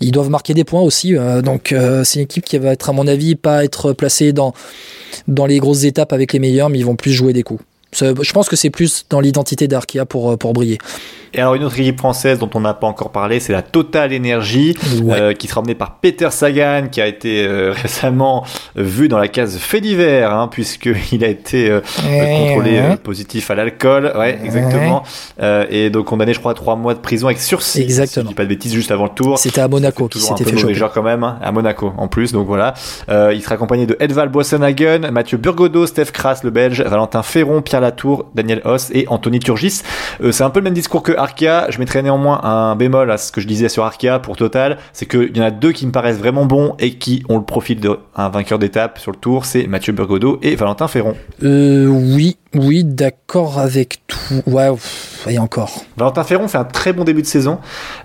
[0.00, 1.14] Ils doivent marquer des points aussi.
[1.16, 4.32] Euh, donc, euh, c'est une équipe qui va être, à mon avis, pas être placée
[4.32, 4.54] dans,
[5.28, 7.62] dans les grosses étapes avec les meilleurs, mais ils vont plus jouer des coups.
[7.94, 10.78] Je pense que c'est plus dans l'identité d'Arkea pour, pour briller.
[11.34, 14.14] Et alors une autre équipe française dont on n'a pas encore parlé, c'est la Total
[14.14, 14.76] Energy,
[15.08, 18.44] euh, qui sera emmenée par Peter Sagan, qui a été euh, récemment
[18.76, 24.12] vu dans la case fait divers, hein, puisqu'il a été euh, contrôlé positif à l'alcool,
[24.16, 25.04] ouais, exactement,
[25.70, 27.80] et donc condamné, je crois, à trois mois de prison avec sursis.
[27.80, 28.30] Exactement.
[28.30, 29.38] Si pas de bêtises, juste avant le tour.
[29.38, 30.78] C'était à Monaco qui s'était fait choper.
[30.92, 32.74] quand même, hein, à Monaco en plus, donc voilà.
[33.08, 37.80] il sera accompagné de Edval Boissenhagen, Mathieu Burgodo, Steph Kras, le Belge, Valentin Ferron, Pierre
[37.82, 39.82] Latour, Daniel Hoss et Anthony Turgis.
[40.30, 43.32] c'est un peu le même discours que Arkea, je mettrais néanmoins un bémol à ce
[43.32, 45.92] que je disais sur Arkea pour Total, c'est qu'il y en a deux qui me
[45.92, 49.66] paraissent vraiment bons et qui ont le profil d'un vainqueur d'étape sur le tour, c'est
[49.66, 51.14] Mathieu Burgodeau et Valentin Ferron.
[51.42, 54.18] Euh, oui, oui, d'accord avec tout.
[54.46, 54.68] Ouais,
[55.26, 55.84] et encore.
[55.96, 57.58] Valentin Ferron fait un très bon début de saison.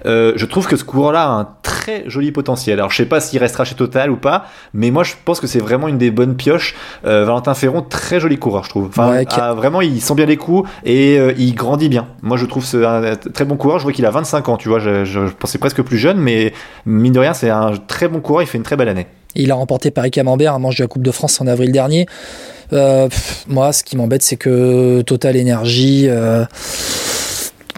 [0.05, 2.79] Euh, je trouve que ce coureur-là a un très joli potentiel.
[2.79, 5.47] Alors je sais pas s'il restera chez Total ou pas, mais moi je pense que
[5.47, 6.75] c'est vraiment une des bonnes pioches.
[7.05, 8.87] Euh, Valentin Ferron, très joli coureur, je trouve.
[8.87, 12.07] Enfin, vraiment, il sent bien les coups et euh, il grandit bien.
[12.21, 13.79] Moi je trouve c'est un très bon coureur.
[13.79, 14.79] Je vois qu'il a 25 ans, tu vois.
[14.79, 16.53] Je, je pensais presque plus jeune, mais
[16.85, 18.43] mine de rien, c'est un très bon coureur.
[18.43, 19.07] Il fait une très belle année.
[19.37, 22.05] Il a remporté Paris Camembert un manche de la Coupe de France en avril dernier.
[23.47, 26.07] moi, ce qui m'embête, c'est que Total Energy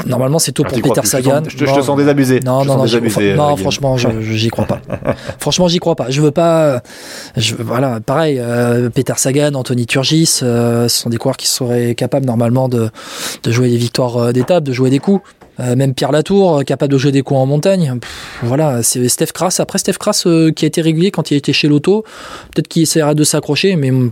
[0.05, 1.09] Normalement, c'est tout Ah, pour Peter plus.
[1.09, 1.43] Je te Sagan.
[1.45, 2.39] Je, te- sens désabusé.
[2.45, 4.79] Non, Je non, non, désabusé, non, euh, franchement, j'y crois pas.
[5.39, 6.09] franchement, j'y crois pas.
[6.09, 6.81] Je veux pas.
[7.35, 8.39] Je, voilà, pareil.
[8.39, 12.89] euh, Peter Sagan, Anthony Turgis, euh, ce sont des coureurs qui seraient capables normalement de,
[13.43, 15.21] de jouer des victoires euh, d'étape, de jouer des coups.
[15.59, 17.99] Euh, même Pierre Latour, euh, capable de jouer des coups en montagne.
[18.43, 19.57] Voilà, c'est Steph Kras.
[19.59, 22.03] Après, Steph Kras, euh, qui a été régulier quand il était chez Lotto,
[22.53, 24.11] peut-être qu'il essaiera de s'accrocher, mais mm,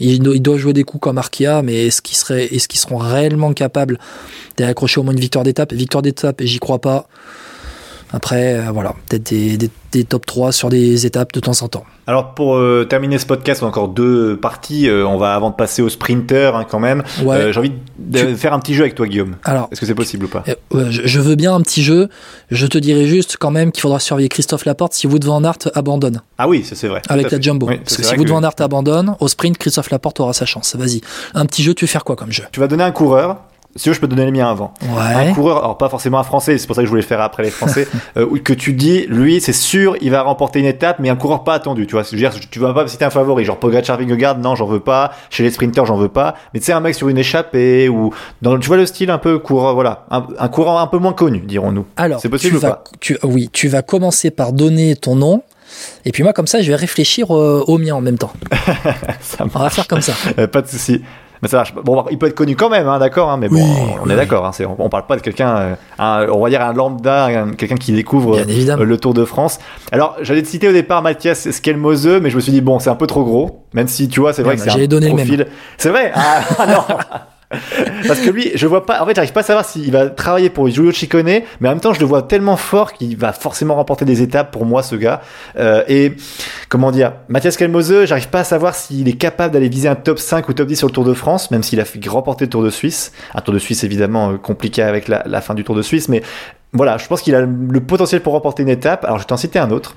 [0.00, 3.98] il, doit- jouer des coups comme Arkea, mais est-ce qu'ils est-ce qu'ils seront réellement capables
[4.56, 5.72] d'aller accrocher au moins une victoire d'étape?
[5.74, 7.06] Victoire d'étape, j'y crois pas.
[8.16, 11.68] Après, euh, voilà, peut-être des, des- des top 3 sur des étapes de temps en
[11.68, 11.84] temps.
[12.06, 14.88] Alors pour euh, terminer ce podcast, on a encore deux parties.
[14.88, 17.02] Euh, on va avant de passer au sprinter hein, quand même.
[17.22, 17.52] Ouais.
[17.52, 19.36] J'ai envie de Tu- faire un petit jeu avec toi, Guillaume.
[19.44, 20.44] Alors, Est-ce que c'est possible ou pas?
[20.74, 22.08] je, je veux bien un petit jeu.
[22.50, 25.58] Je te dirais juste quand même qu'il faudra surveiller Christophe Laporte si Wout van Aert
[25.74, 27.00] abandonne Ah oui, c'est vrai.
[27.08, 27.42] Avec la fait.
[27.42, 27.66] Jumbo.
[27.68, 30.46] Oui, Parce que si Wout que van Aert abandonne, au sprint, Christophe Laporte aura sa
[30.46, 30.74] chance.
[30.76, 31.00] Vas-y.
[31.34, 32.44] Un petit jeu, tu veux faire quoi comme jeu?
[32.52, 33.36] Tu vas donner un coureur.
[33.76, 34.72] Si tu veux, je peux te donner les miens avant.
[34.82, 35.28] Ouais.
[35.28, 37.20] Un coureur, alors pas forcément un français, c'est pour ça que je voulais le faire
[37.20, 37.86] après les français,
[38.16, 41.44] euh, que tu dis, lui, c'est sûr, il va remporter une étape, mais un coureur
[41.44, 42.02] pas attendu, tu vois.
[42.02, 44.66] Je veux dire, tu vas pas me citer un favori, genre Pogacar, Vingegaard, non, j'en
[44.66, 45.12] veux pas.
[45.30, 46.34] Chez les sprinters, j'en veux pas.
[46.54, 48.12] Mais tu sais, un mec sur une échappée ou
[48.42, 51.12] dans, tu vois le style un peu coureur, voilà, un, un coureur un peu moins
[51.12, 51.86] connu, dirons-nous.
[51.96, 55.16] Alors, C'est possible tu ou vas, pas tu, oui, tu vas commencer par donner ton
[55.16, 55.42] nom.
[56.04, 58.32] Et puis moi, comme ça, je vais réfléchir euh, au mien en même temps.
[59.20, 60.12] Ça On va faire comme ça.
[60.38, 61.02] Euh, pas de souci.
[61.42, 61.74] Mais ça marche.
[61.74, 63.30] Bon, il peut être connu quand même, hein, d'accord.
[63.30, 63.62] hein, mais bon, Oui,
[64.02, 64.12] on oui.
[64.12, 64.46] est d'accord.
[64.46, 67.76] Hein, on, on parle pas de quelqu'un, euh, on va dire un lambda, un- quelqu'un
[67.76, 69.58] qui découvre euh, le Tour de France.
[69.92, 72.90] Alors, j'allais te citer au départ Mathias Skelmose, mais je me suis dit bon, c'est
[72.90, 73.64] un peu trop gros.
[73.74, 75.46] Même si tu vois, c'est vrai que c'est un profil.
[75.78, 76.12] C'est vrai?
[76.14, 76.96] Ah non.
[78.08, 79.00] Parce que lui, je vois pas.
[79.02, 81.80] En fait, j'arrive pas à savoir s'il va travailler pour Giulio Ciccone, mais en même
[81.80, 84.96] temps, je le vois tellement fort qu'il va forcément remporter des étapes pour moi, ce
[84.96, 85.20] gars.
[85.56, 86.14] Euh, et
[86.68, 90.18] comment dire, Mathias Kelmose, j'arrive pas à savoir s'il est capable d'aller viser un top
[90.18, 92.50] 5 ou top 10 sur le Tour de France, même s'il a fait remporter le
[92.50, 93.12] Tour de Suisse.
[93.34, 96.08] Un Tour de Suisse évidemment euh, compliqué avec la, la fin du Tour de Suisse,
[96.08, 96.22] mais
[96.72, 99.04] voilà, je pense qu'il a le potentiel pour remporter une étape.
[99.04, 99.94] Alors, je vais t'en citer un autre.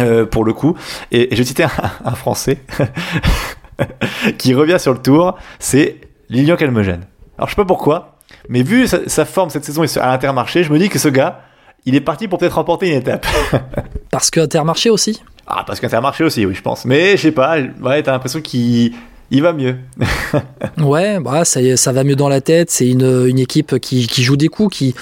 [0.00, 0.74] euh, pour le coup,
[1.12, 1.70] et, et je vais citer un,
[2.04, 2.58] un Français
[4.38, 5.96] qui revient sur le tour, c'est
[6.28, 7.04] Lilian Calmogène.
[7.38, 8.16] Alors je sais pas pourquoi,
[8.48, 11.40] mais vu sa, sa forme cette saison à l'Intermarché, je me dis que ce gars,
[11.86, 13.26] il est parti pour peut-être remporter une étape.
[14.10, 15.22] Parce que Intermarché aussi?
[15.46, 16.86] Ah, parce qu'Intermarché aussi, oui, je pense.
[16.86, 18.94] Mais je sais pas, ouais, t'as l'impression qu'il
[19.30, 19.76] il va mieux.
[20.78, 22.70] Ouais, bah, ça, ça va mieux dans la tête.
[22.70, 24.94] C'est une, une équipe qui, qui joue des coups, qui,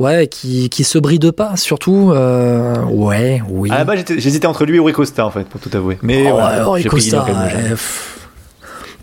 [0.00, 2.10] ouais, qui, qui se bride pas, surtout.
[2.12, 3.70] euh, ouais, oui.
[3.70, 5.98] Base, j'étais- j'hésitais entre lui et Rui Costa, en fait, pour tout avouer.
[6.02, 7.62] Mais Oh, ouais, Rui Costa, Lilian Calmogène.
[7.64, 8.28] ouais, pff.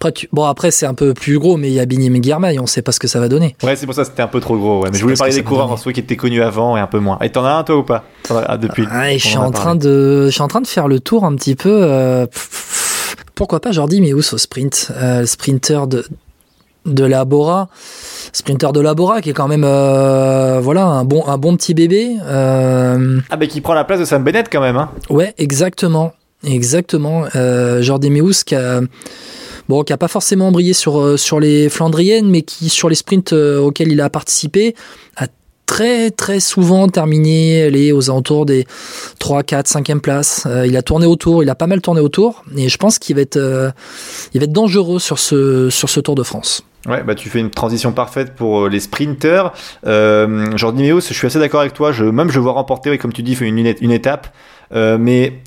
[0.03, 2.59] Après, tu- Bon, après, c'est un peu plus gros, mais il y a Bini Guermail,
[2.59, 3.55] on sait pas ce que ça va donner.
[3.63, 4.83] Ouais, c'est pour ça que c'était un peu trop gros.
[4.83, 4.89] Ouais.
[4.91, 6.99] Mais je voulais parler des coureurs en soi qui étaient connus avant et un peu
[6.99, 7.17] moins.
[7.21, 8.03] Et t'en as un toi ou pas?
[8.29, 10.89] As- ah, depuis Ouais, je suis en train de, je suis en train de faire
[10.89, 11.69] le tour un petit peu.
[11.71, 12.25] euh,
[13.35, 16.03] pourquoi pas Jordi Meus au sprint, euh, le sprinter de
[16.85, 17.69] de la Bora,
[18.33, 21.73] sprinter de la Bora qui est quand même, euh, voilà, un bon un bon petit
[21.73, 22.17] bébé.
[22.25, 24.75] euh, Ah, bah qui prend la place de Sam Bennett quand même.
[24.75, 24.89] Hein.
[25.09, 26.11] Ouais, exactement.
[26.45, 27.23] Exactement.
[27.37, 28.81] Euh, Jordi Meus qui a,
[29.69, 32.95] bon, qui a pas forcément brillé sur, euh, sur les Flandriennes, mais qui, sur les
[32.95, 34.75] sprints euh, auxquels il a participé,
[35.17, 35.27] a
[35.65, 38.65] très très souvent terminé les, aux alentours des
[39.19, 40.43] 3, 4, 5e places.
[40.45, 43.15] Euh, il a tourné autour, il a pas mal tourné autour, et je pense qu'il
[43.15, 43.73] va être,
[44.33, 46.63] il va être dangereux sur ce, sur ce Tour de France.
[46.85, 49.53] Ouais, bah tu fais une transition parfaite pour les sprinters.
[49.87, 51.93] Euh, Jordi Meus, je suis assez d'accord avec toi.
[52.11, 54.27] Même je vois remporter, oui, comme tu dis, une, une, une étape.
[54.73, 55.41] Mais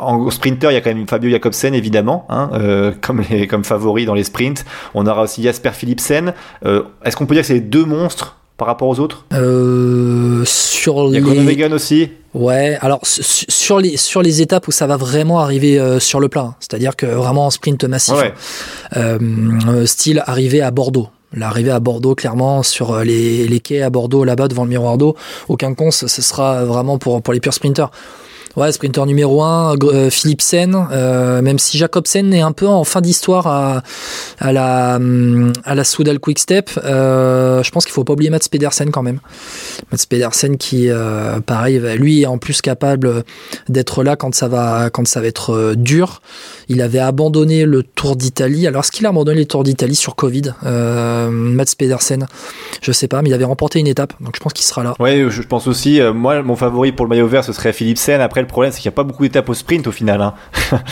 [0.00, 3.64] en sprinter, il y a quand même Fabio Jacobsen, évidemment, hein, euh, comme, les, comme
[3.64, 4.64] favori dans les sprints.
[4.94, 6.34] On aura aussi Jasper Philipsen.
[6.64, 9.24] Euh, Est-ce qu'on peut dire que c'est les deux monstres par rapport aux autres?
[9.32, 11.16] Euh, sur Il y
[11.64, 11.74] a les...
[11.74, 12.10] Aussi.
[12.34, 16.20] Ouais, alors su- sur les sur les étapes où ça va vraiment arriver euh, sur
[16.20, 18.32] le plat, c'est-à-dire que vraiment en sprint massif, Ouais.
[18.96, 21.08] euh, style arrivé à Bordeaux.
[21.32, 25.14] L'arrivée à Bordeaux, clairement, sur les, les quais à Bordeaux, là-bas, devant le miroir d'eau,
[25.48, 27.90] aucun con, ce ce sera vraiment pour, pour les purs sprinters.
[28.56, 29.76] Ouais, sprinter numéro 1,
[30.10, 35.74] Philipsen, euh, même si Jacobsen est un peu en fin d'histoire à, la, hum, à
[35.74, 39.20] la Soudal Quick Step, euh, je pense qu'il faut pas oublier Mats Pedersen quand même.
[39.92, 43.24] Mats Pedersen qui, euh, pareil, lui est en plus capable
[43.68, 46.20] d'être là quand ça va, quand ça va être euh, dur.
[46.68, 48.66] Il avait abandonné le Tour d'Italie.
[48.66, 52.26] Alors, est-ce qu'il a abandonné le Tour d'Italie sur Covid euh, Mats Pedersen,
[52.82, 54.94] je sais pas, mais il avait remporté une étape, donc je pense qu'il sera là.
[54.98, 56.00] Ouais, je pense aussi.
[56.00, 58.20] euh, moi, mon favori pour le maillot vert, ce serait Philipsen.
[58.20, 60.20] Après, le problème, c'est qu'il n'y a pas beaucoup d'étapes au sprint au final.
[60.20, 60.34] Hein.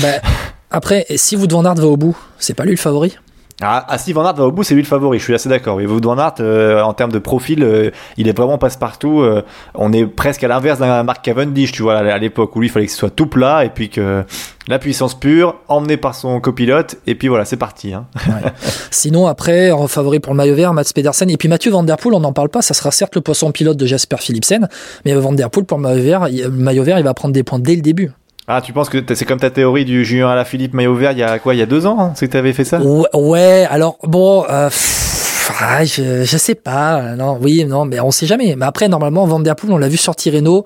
[0.00, 0.08] Bah,
[0.70, 3.16] après, si vous van Aert va au bout, c'est pas lui le favori?
[3.60, 5.48] Ah, ah, si Van Aert va au bout, c'est lui le favori, je suis assez
[5.48, 5.78] d'accord.
[5.78, 9.20] Mais Van Aert, euh, en termes de profil, euh, il est vraiment passe-partout.
[9.20, 9.42] Euh,
[9.74, 12.70] on est presque à l'inverse d'un Mark Cavendish, tu vois, à l'époque où lui, il
[12.70, 14.24] fallait que ce soit tout plat et puis que
[14.68, 17.94] la puissance pure, emmenée par son copilote, et puis voilà, c'est parti.
[17.94, 18.06] Hein.
[18.28, 18.50] Ouais.
[18.92, 21.96] Sinon, après, en favori pour le maillot vert, Mats Pedersen, et puis Mathieu Van Der
[21.96, 24.68] Poel, on n'en parle pas, ça sera certes le poisson pilote de Jasper Philipsen,
[25.04, 27.74] mais Van Der Poel pour le le maillot vert, il va prendre des points dès
[27.74, 28.12] le début.
[28.50, 31.22] Ah, tu penses que c'est comme ta théorie du Julien Alaphilippe maillot vert il y
[31.22, 32.80] a quoi Il y a deux ans hein, C'est que tu avais fait ça?
[32.80, 37.14] Ouais, ouais, alors bon, euh, pff, ah, je, je sais pas.
[37.14, 38.56] Non, oui, non, mais on sait jamais.
[38.56, 40.64] Mais après, normalement, Van Der Poel, on l'a vu sur Tirreno,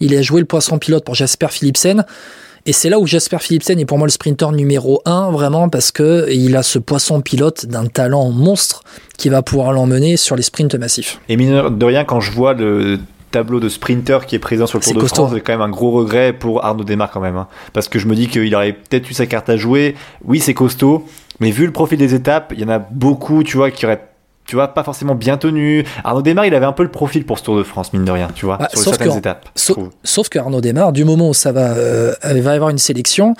[0.00, 2.04] il a joué le poisson pilote pour Jasper Philipsen.
[2.66, 5.92] Et c'est là où Jasper Philipsen est pour moi le sprinter numéro un, vraiment, parce
[5.92, 8.82] que il a ce poisson pilote d'un talent monstre
[9.16, 11.20] qui va pouvoir l'emmener sur les sprints massifs.
[11.28, 12.98] Et mine de rien, quand je vois le
[13.30, 15.22] tableau de sprinter qui est présent sur le Tour de costaud.
[15.26, 17.36] France, c'est quand même un gros regret pour Arnaud Desmar quand même.
[17.36, 17.46] hein.
[17.72, 19.94] Parce que je me dis qu'il aurait peut-être eu sa carte à jouer.
[20.24, 21.04] Oui, c'est costaud,
[21.38, 24.09] mais vu le profil des étapes, il y en a beaucoup, tu vois, qui auraient
[24.50, 25.84] tu vois, pas forcément bien tenu.
[26.02, 28.10] Arnaud Desmar, il avait un peu le profil pour ce Tour de France, mine de
[28.10, 29.48] rien, tu vois, Bah, sur sauf certaines que- étapes.
[29.54, 32.78] Sauf, que Arnaud démarre, du moment où ça va, euh, il va y avoir une
[32.78, 33.34] sélection,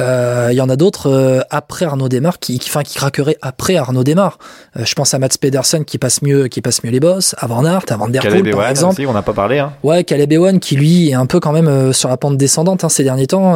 [0.00, 3.36] euh, il y en a d'autres euh, après Arnaud démarre qui, qui, enfin, qui craqueraient
[3.42, 4.38] après Arnaud démarre.
[4.78, 7.46] Euh, je pense à Mats Pedersen qui passe mieux, qui passe mieux les bosses, à
[7.46, 8.92] Van Aert, à Van Der Caleb Poel par Ewan exemple.
[8.94, 9.58] aussi, on n'a pas parlé.
[9.58, 9.74] Hein.
[9.82, 12.88] Ouais, Caleb Ewan qui lui est un peu quand même sur la pente descendante hein,
[12.88, 13.52] ces derniers temps.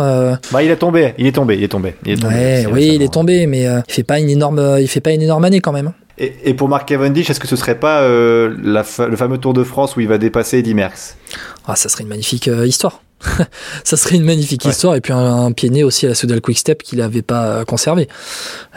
[0.52, 1.94] Bah, il est tombé, il est tombé, il est tombé.
[2.04, 4.88] Il est tombé ouais, oui, il est tombé, mais il fait pas une énorme, il
[4.88, 5.92] fait pas une énorme année quand même.
[6.18, 9.38] Et, et pour Mark Cavendish, est-ce que ce serait pas euh, la fa- le fameux
[9.38, 11.16] Tour de France où il va dépasser Eddy Merckx?
[11.66, 13.02] Ah, ça serait une magnifique euh, histoire.
[13.84, 14.70] ça serait une magnifique Ouais.
[14.70, 17.22] histoire et puis un, un pied né aussi à la Soudal Quick Step qu'il n'avait
[17.22, 18.08] pas euh, conservé.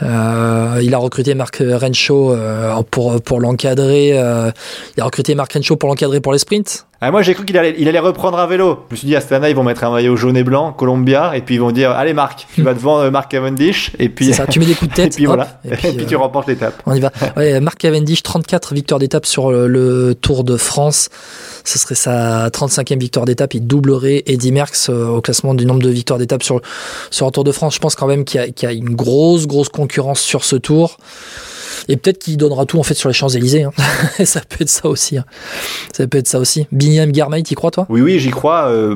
[0.01, 4.11] Euh, il a recruté Marc Renshaw euh, pour pour l'encadrer.
[4.19, 4.51] euh,
[4.97, 6.85] il a recruté Marc Renshaw pour l'encadrer pour les sprints.
[7.03, 8.85] Ah, moi j'ai cru qu'il allait, il allait reprendre un vélo.
[8.89, 11.41] Je me suis dit, Astana, ils vont mettre un maillot jaune et blanc, Columbia, et
[11.41, 14.45] puis ils vont dire, allez Marc, tu vas devant euh, Mark Cavendish, et puis, ça.
[14.45, 15.15] Tu mets des coups de et tête.
[15.15, 16.79] puis hop, voilà, et et puis, puis, euh, tu remportes l'étape.
[16.85, 17.11] On y va.
[17.37, 21.09] Ouais, Marc Cavendish, 34 victoires d'étape sur le, le Tour de France.
[21.63, 23.55] Ce serait sa 35e victoire d'étape.
[23.55, 26.61] Il doublerait Eddy Merckx euh, au classement du nombre de victoires d'étape sur,
[27.09, 27.73] sur le Tour de France.
[27.73, 30.97] Je pense quand même qu'il y, y a une grosse, grosse concurrence sur ce tour.
[31.87, 33.63] Et peut-être qu'il donnera tout en fait sur les Champs-Élysées.
[33.63, 33.71] hein.
[34.25, 35.17] ça peut être ça aussi.
[35.17, 35.25] hein.
[35.93, 36.67] Ça peut être ça aussi.
[36.71, 37.85] Binyam Garmay, t'y crois toi?
[37.89, 38.67] Oui, oui, j'y crois.
[38.67, 38.95] euh,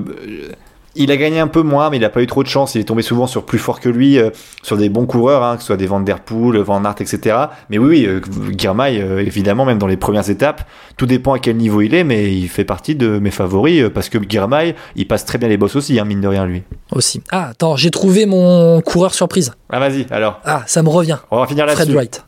[0.98, 2.74] il a gagné un peu moins, mais il n'a pas eu trop de chance.
[2.76, 4.30] Il est tombé souvent sur plus fort que lui, euh,
[4.64, 7.36] sur des bons coureurs, hein, que ce soit des Van Der Poel, Van Aert, etc.
[7.70, 8.22] Mais oui, oui, euh,
[8.58, 12.06] Girmay, euh, évidemment, même dans les premières étapes, tout dépend à quel niveau il est,
[12.06, 15.58] mais il fait partie de mes favoris, parce que Girmay, il passe très bien les
[15.58, 16.64] bosses aussi, hein, mine de rien, lui.
[16.94, 17.22] Aussi.
[17.30, 19.52] Ah, attends, j'ai trouvé mon coureur surprise.
[19.70, 21.18] Ah, vas-y, alors, Ah, ça me revient.
[21.30, 21.94] on va finir Fred là-dessus.
[21.94, 22.24] Wright.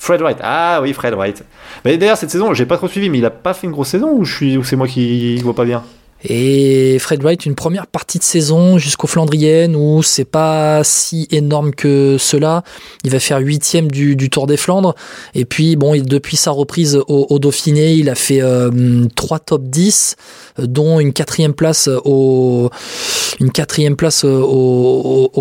[0.00, 0.38] Fred Wright.
[0.42, 1.44] Ah oui, Fred Wright.
[1.84, 3.88] Mais d'ailleurs, cette saison, j'ai pas trop suivi, mais il a pas fait une grosse
[3.88, 5.84] saison ou ou c'est moi qui vois pas bien?
[6.22, 11.74] Et Fred Wright, une première partie de saison jusqu'au Flandrienne où c'est pas si énorme
[11.74, 12.62] que cela.
[13.04, 14.94] Il va faire huitième du, Tour des Flandres.
[15.34, 19.62] Et puis, bon, depuis sa reprise au, au Dauphiné, il a fait euh, trois top
[19.64, 20.16] 10,
[20.58, 22.70] euh, dont une quatrième place au,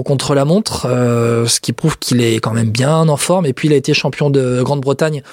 [0.05, 3.45] contre-la-montre, euh, ce qui prouve qu'il est quand même bien en forme.
[3.45, 5.23] Et puis, il a été champion de Grande-Bretagne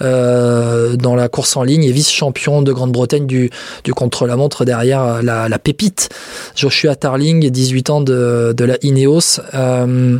[0.00, 3.50] dans la course en ligne et vice-champion de Grande-Bretagne du,
[3.84, 6.08] du contre-la-montre derrière euh, la, la pépite
[6.54, 9.40] Joshua Tarling, 18 ans de, de la Ineos.
[9.54, 10.18] Euh,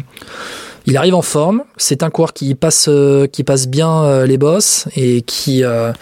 [0.87, 1.63] il arrive en forme.
[1.77, 5.93] C'est un coureur qui passe, euh, qui passe bien les bosses et qui, euh,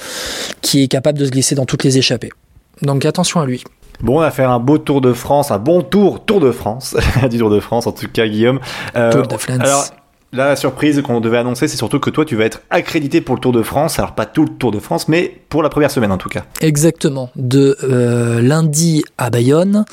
[0.63, 2.31] qui est capable de se glisser dans toutes les échappées.
[2.83, 3.63] Donc attention à lui.
[4.03, 6.97] Bon, on a fait un beau Tour de France, un bon tour, Tour de France,
[7.31, 8.61] du Tour de France en tout cas, Guillaume.
[8.97, 9.59] Euh, Tour de France.
[9.61, 9.85] Alors,
[10.33, 13.41] la surprise qu'on devait annoncer, c'est surtout que toi, tu vas être accrédité pour le
[13.41, 13.99] Tour de France.
[13.99, 16.45] Alors, pas tout le Tour de France, mais pour la première semaine en tout cas.
[16.61, 17.31] Exactement.
[17.35, 19.85] De euh, lundi à Bayonne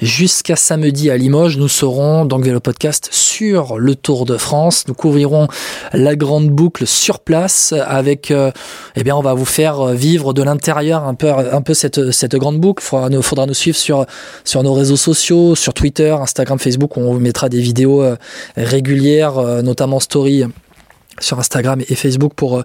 [0.00, 4.84] jusqu'à samedi à Limoges, nous serons donc Vélo Podcast sur le Tour de France.
[4.88, 5.48] Nous couvrirons
[5.92, 8.50] la grande boucle sur place avec, euh,
[8.96, 12.36] eh bien, on va vous faire vivre de l'intérieur un peu, un peu cette, cette
[12.36, 12.84] grande boucle.
[13.10, 14.04] Nous, faudra nous suivre sur,
[14.44, 16.96] sur nos réseaux sociaux, sur Twitter, Instagram, Facebook.
[16.96, 18.16] où On vous mettra des vidéos euh,
[18.56, 20.44] régulières, euh, notamment story
[21.18, 22.62] sur Instagram et Facebook pour euh,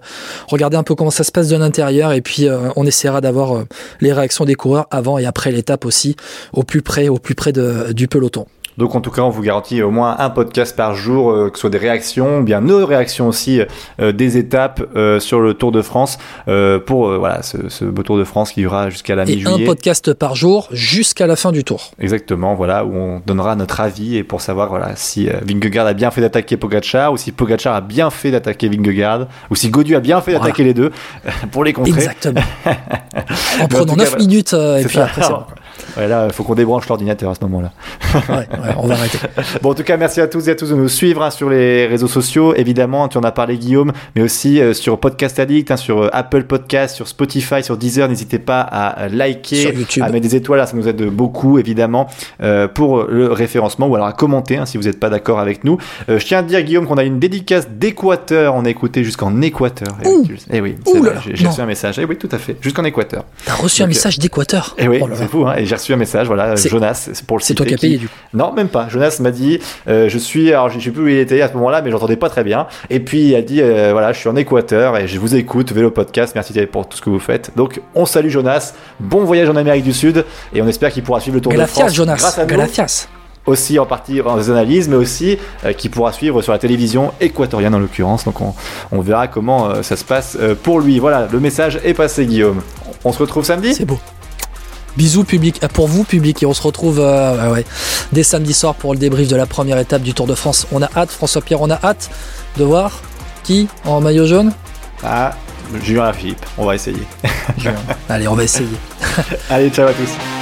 [0.48, 3.56] regarder un peu comment ça se passe de l'intérieur et puis euh, on essaiera d'avoir
[3.56, 3.66] euh,
[4.00, 6.16] les réactions des coureurs avant et après l'étape aussi
[6.52, 8.46] au plus près au plus près du peloton.
[8.78, 11.56] Donc, en tout cas, on vous garantit au moins un podcast par jour, euh, que
[11.58, 13.60] ce soit des réactions, ou bien nos réactions aussi
[14.00, 17.84] euh, des étapes euh, sur le Tour de France, euh, pour euh, voilà ce, ce
[17.84, 19.64] beau Tour de France qui durera jusqu'à la Et un mi-juillet.
[19.66, 21.90] podcast par jour jusqu'à la fin du tour.
[21.98, 25.92] Exactement, voilà, où on donnera notre avis et pour savoir voilà si euh, Vingegaard a
[25.92, 29.94] bien fait d'attaquer Pogacar ou si Pogacar a bien fait d'attaquer Vingegaard ou si Godu
[29.96, 30.46] a bien fait Voilà.
[30.46, 30.90] d'attaquer les deux
[31.52, 31.92] pour les contrer.
[31.92, 32.40] Exactement.
[33.60, 34.16] en prenant cas, 9 voilà.
[34.24, 35.44] minutes euh, et puis après c'est bon.
[35.96, 37.72] Ouais, là, il faut qu'on débranche l'ordinateur à ce moment-là.
[38.14, 39.18] ouais, ouais, on va arrêter.
[39.62, 41.50] Bon, en tout cas, merci à tous et à tous de nous suivre hein, sur
[41.50, 42.54] les réseaux sociaux.
[42.54, 46.08] Évidemment, tu en as parlé, Guillaume, mais aussi euh, sur Podcast Addict, hein, sur euh,
[46.12, 48.08] Apple Podcast, sur Spotify, sur Deezer.
[48.08, 50.58] N'hésitez pas à liker, à mettre des étoiles.
[50.58, 52.08] Là, ça nous aide beaucoup, évidemment,
[52.42, 55.64] euh, pour le référencement ou alors à commenter hein, si vous n'êtes pas d'accord avec
[55.64, 55.78] nous.
[56.08, 58.54] Euh, je tiens à dire, Guillaume, qu'on a une dédicace d'Équateur.
[58.54, 59.96] On a écouté jusqu'en Équateur.
[60.50, 60.76] Eh oui,
[61.34, 61.98] j'ai reçu un message.
[61.98, 63.24] Eh oui, tout à fait, jusqu'en Équateur.
[63.44, 65.46] T'as reçu un message d'Équateur Eh oui, oh c'est fou.
[65.46, 67.78] Hein, et j'ai reçu un message, voilà, Jonas, c'est pour le C'est toi qui as
[67.78, 68.88] payé, du coup Non, même pas.
[68.88, 71.54] Jonas m'a dit, euh, je suis, alors je sais plus où il était à ce
[71.54, 72.66] moment-là, mais j'entendais pas très bien.
[72.90, 75.70] Et puis il a dit, euh, voilà, je suis en Équateur et je vous écoute,
[75.72, 77.52] Vélo Podcast, merci pour tout ce que vous faites.
[77.56, 81.20] Donc on salue Jonas, bon voyage en Amérique du Sud et on espère qu'il pourra
[81.20, 82.16] suivre le Tour de France Jonas.
[82.46, 82.86] grâce à
[83.46, 87.74] aussi en partie en analyses, mais aussi euh, qui pourra suivre sur la télévision équatorienne
[87.74, 88.24] en l'occurrence.
[88.24, 88.54] Donc on,
[88.90, 90.98] on, verra comment euh, ça se passe euh, pour lui.
[90.98, 92.62] Voilà, le message est passé, Guillaume.
[93.04, 93.74] On se retrouve samedi?
[93.74, 93.98] C'est beau.
[94.96, 97.64] Bisous public, pour vous public, et on se retrouve ouais,
[98.12, 100.66] dès samedi soir pour le débrief de la première étape du Tour de France.
[100.72, 102.10] On a hâte, François Pierre, on a hâte
[102.58, 103.00] de voir
[103.42, 104.52] qui en maillot jaune?
[105.02, 105.34] Ah,
[105.82, 107.02] Julien Philippe, on va essayer.
[108.08, 108.68] Allez, on va essayer.
[109.50, 110.41] Allez, ciao à tous.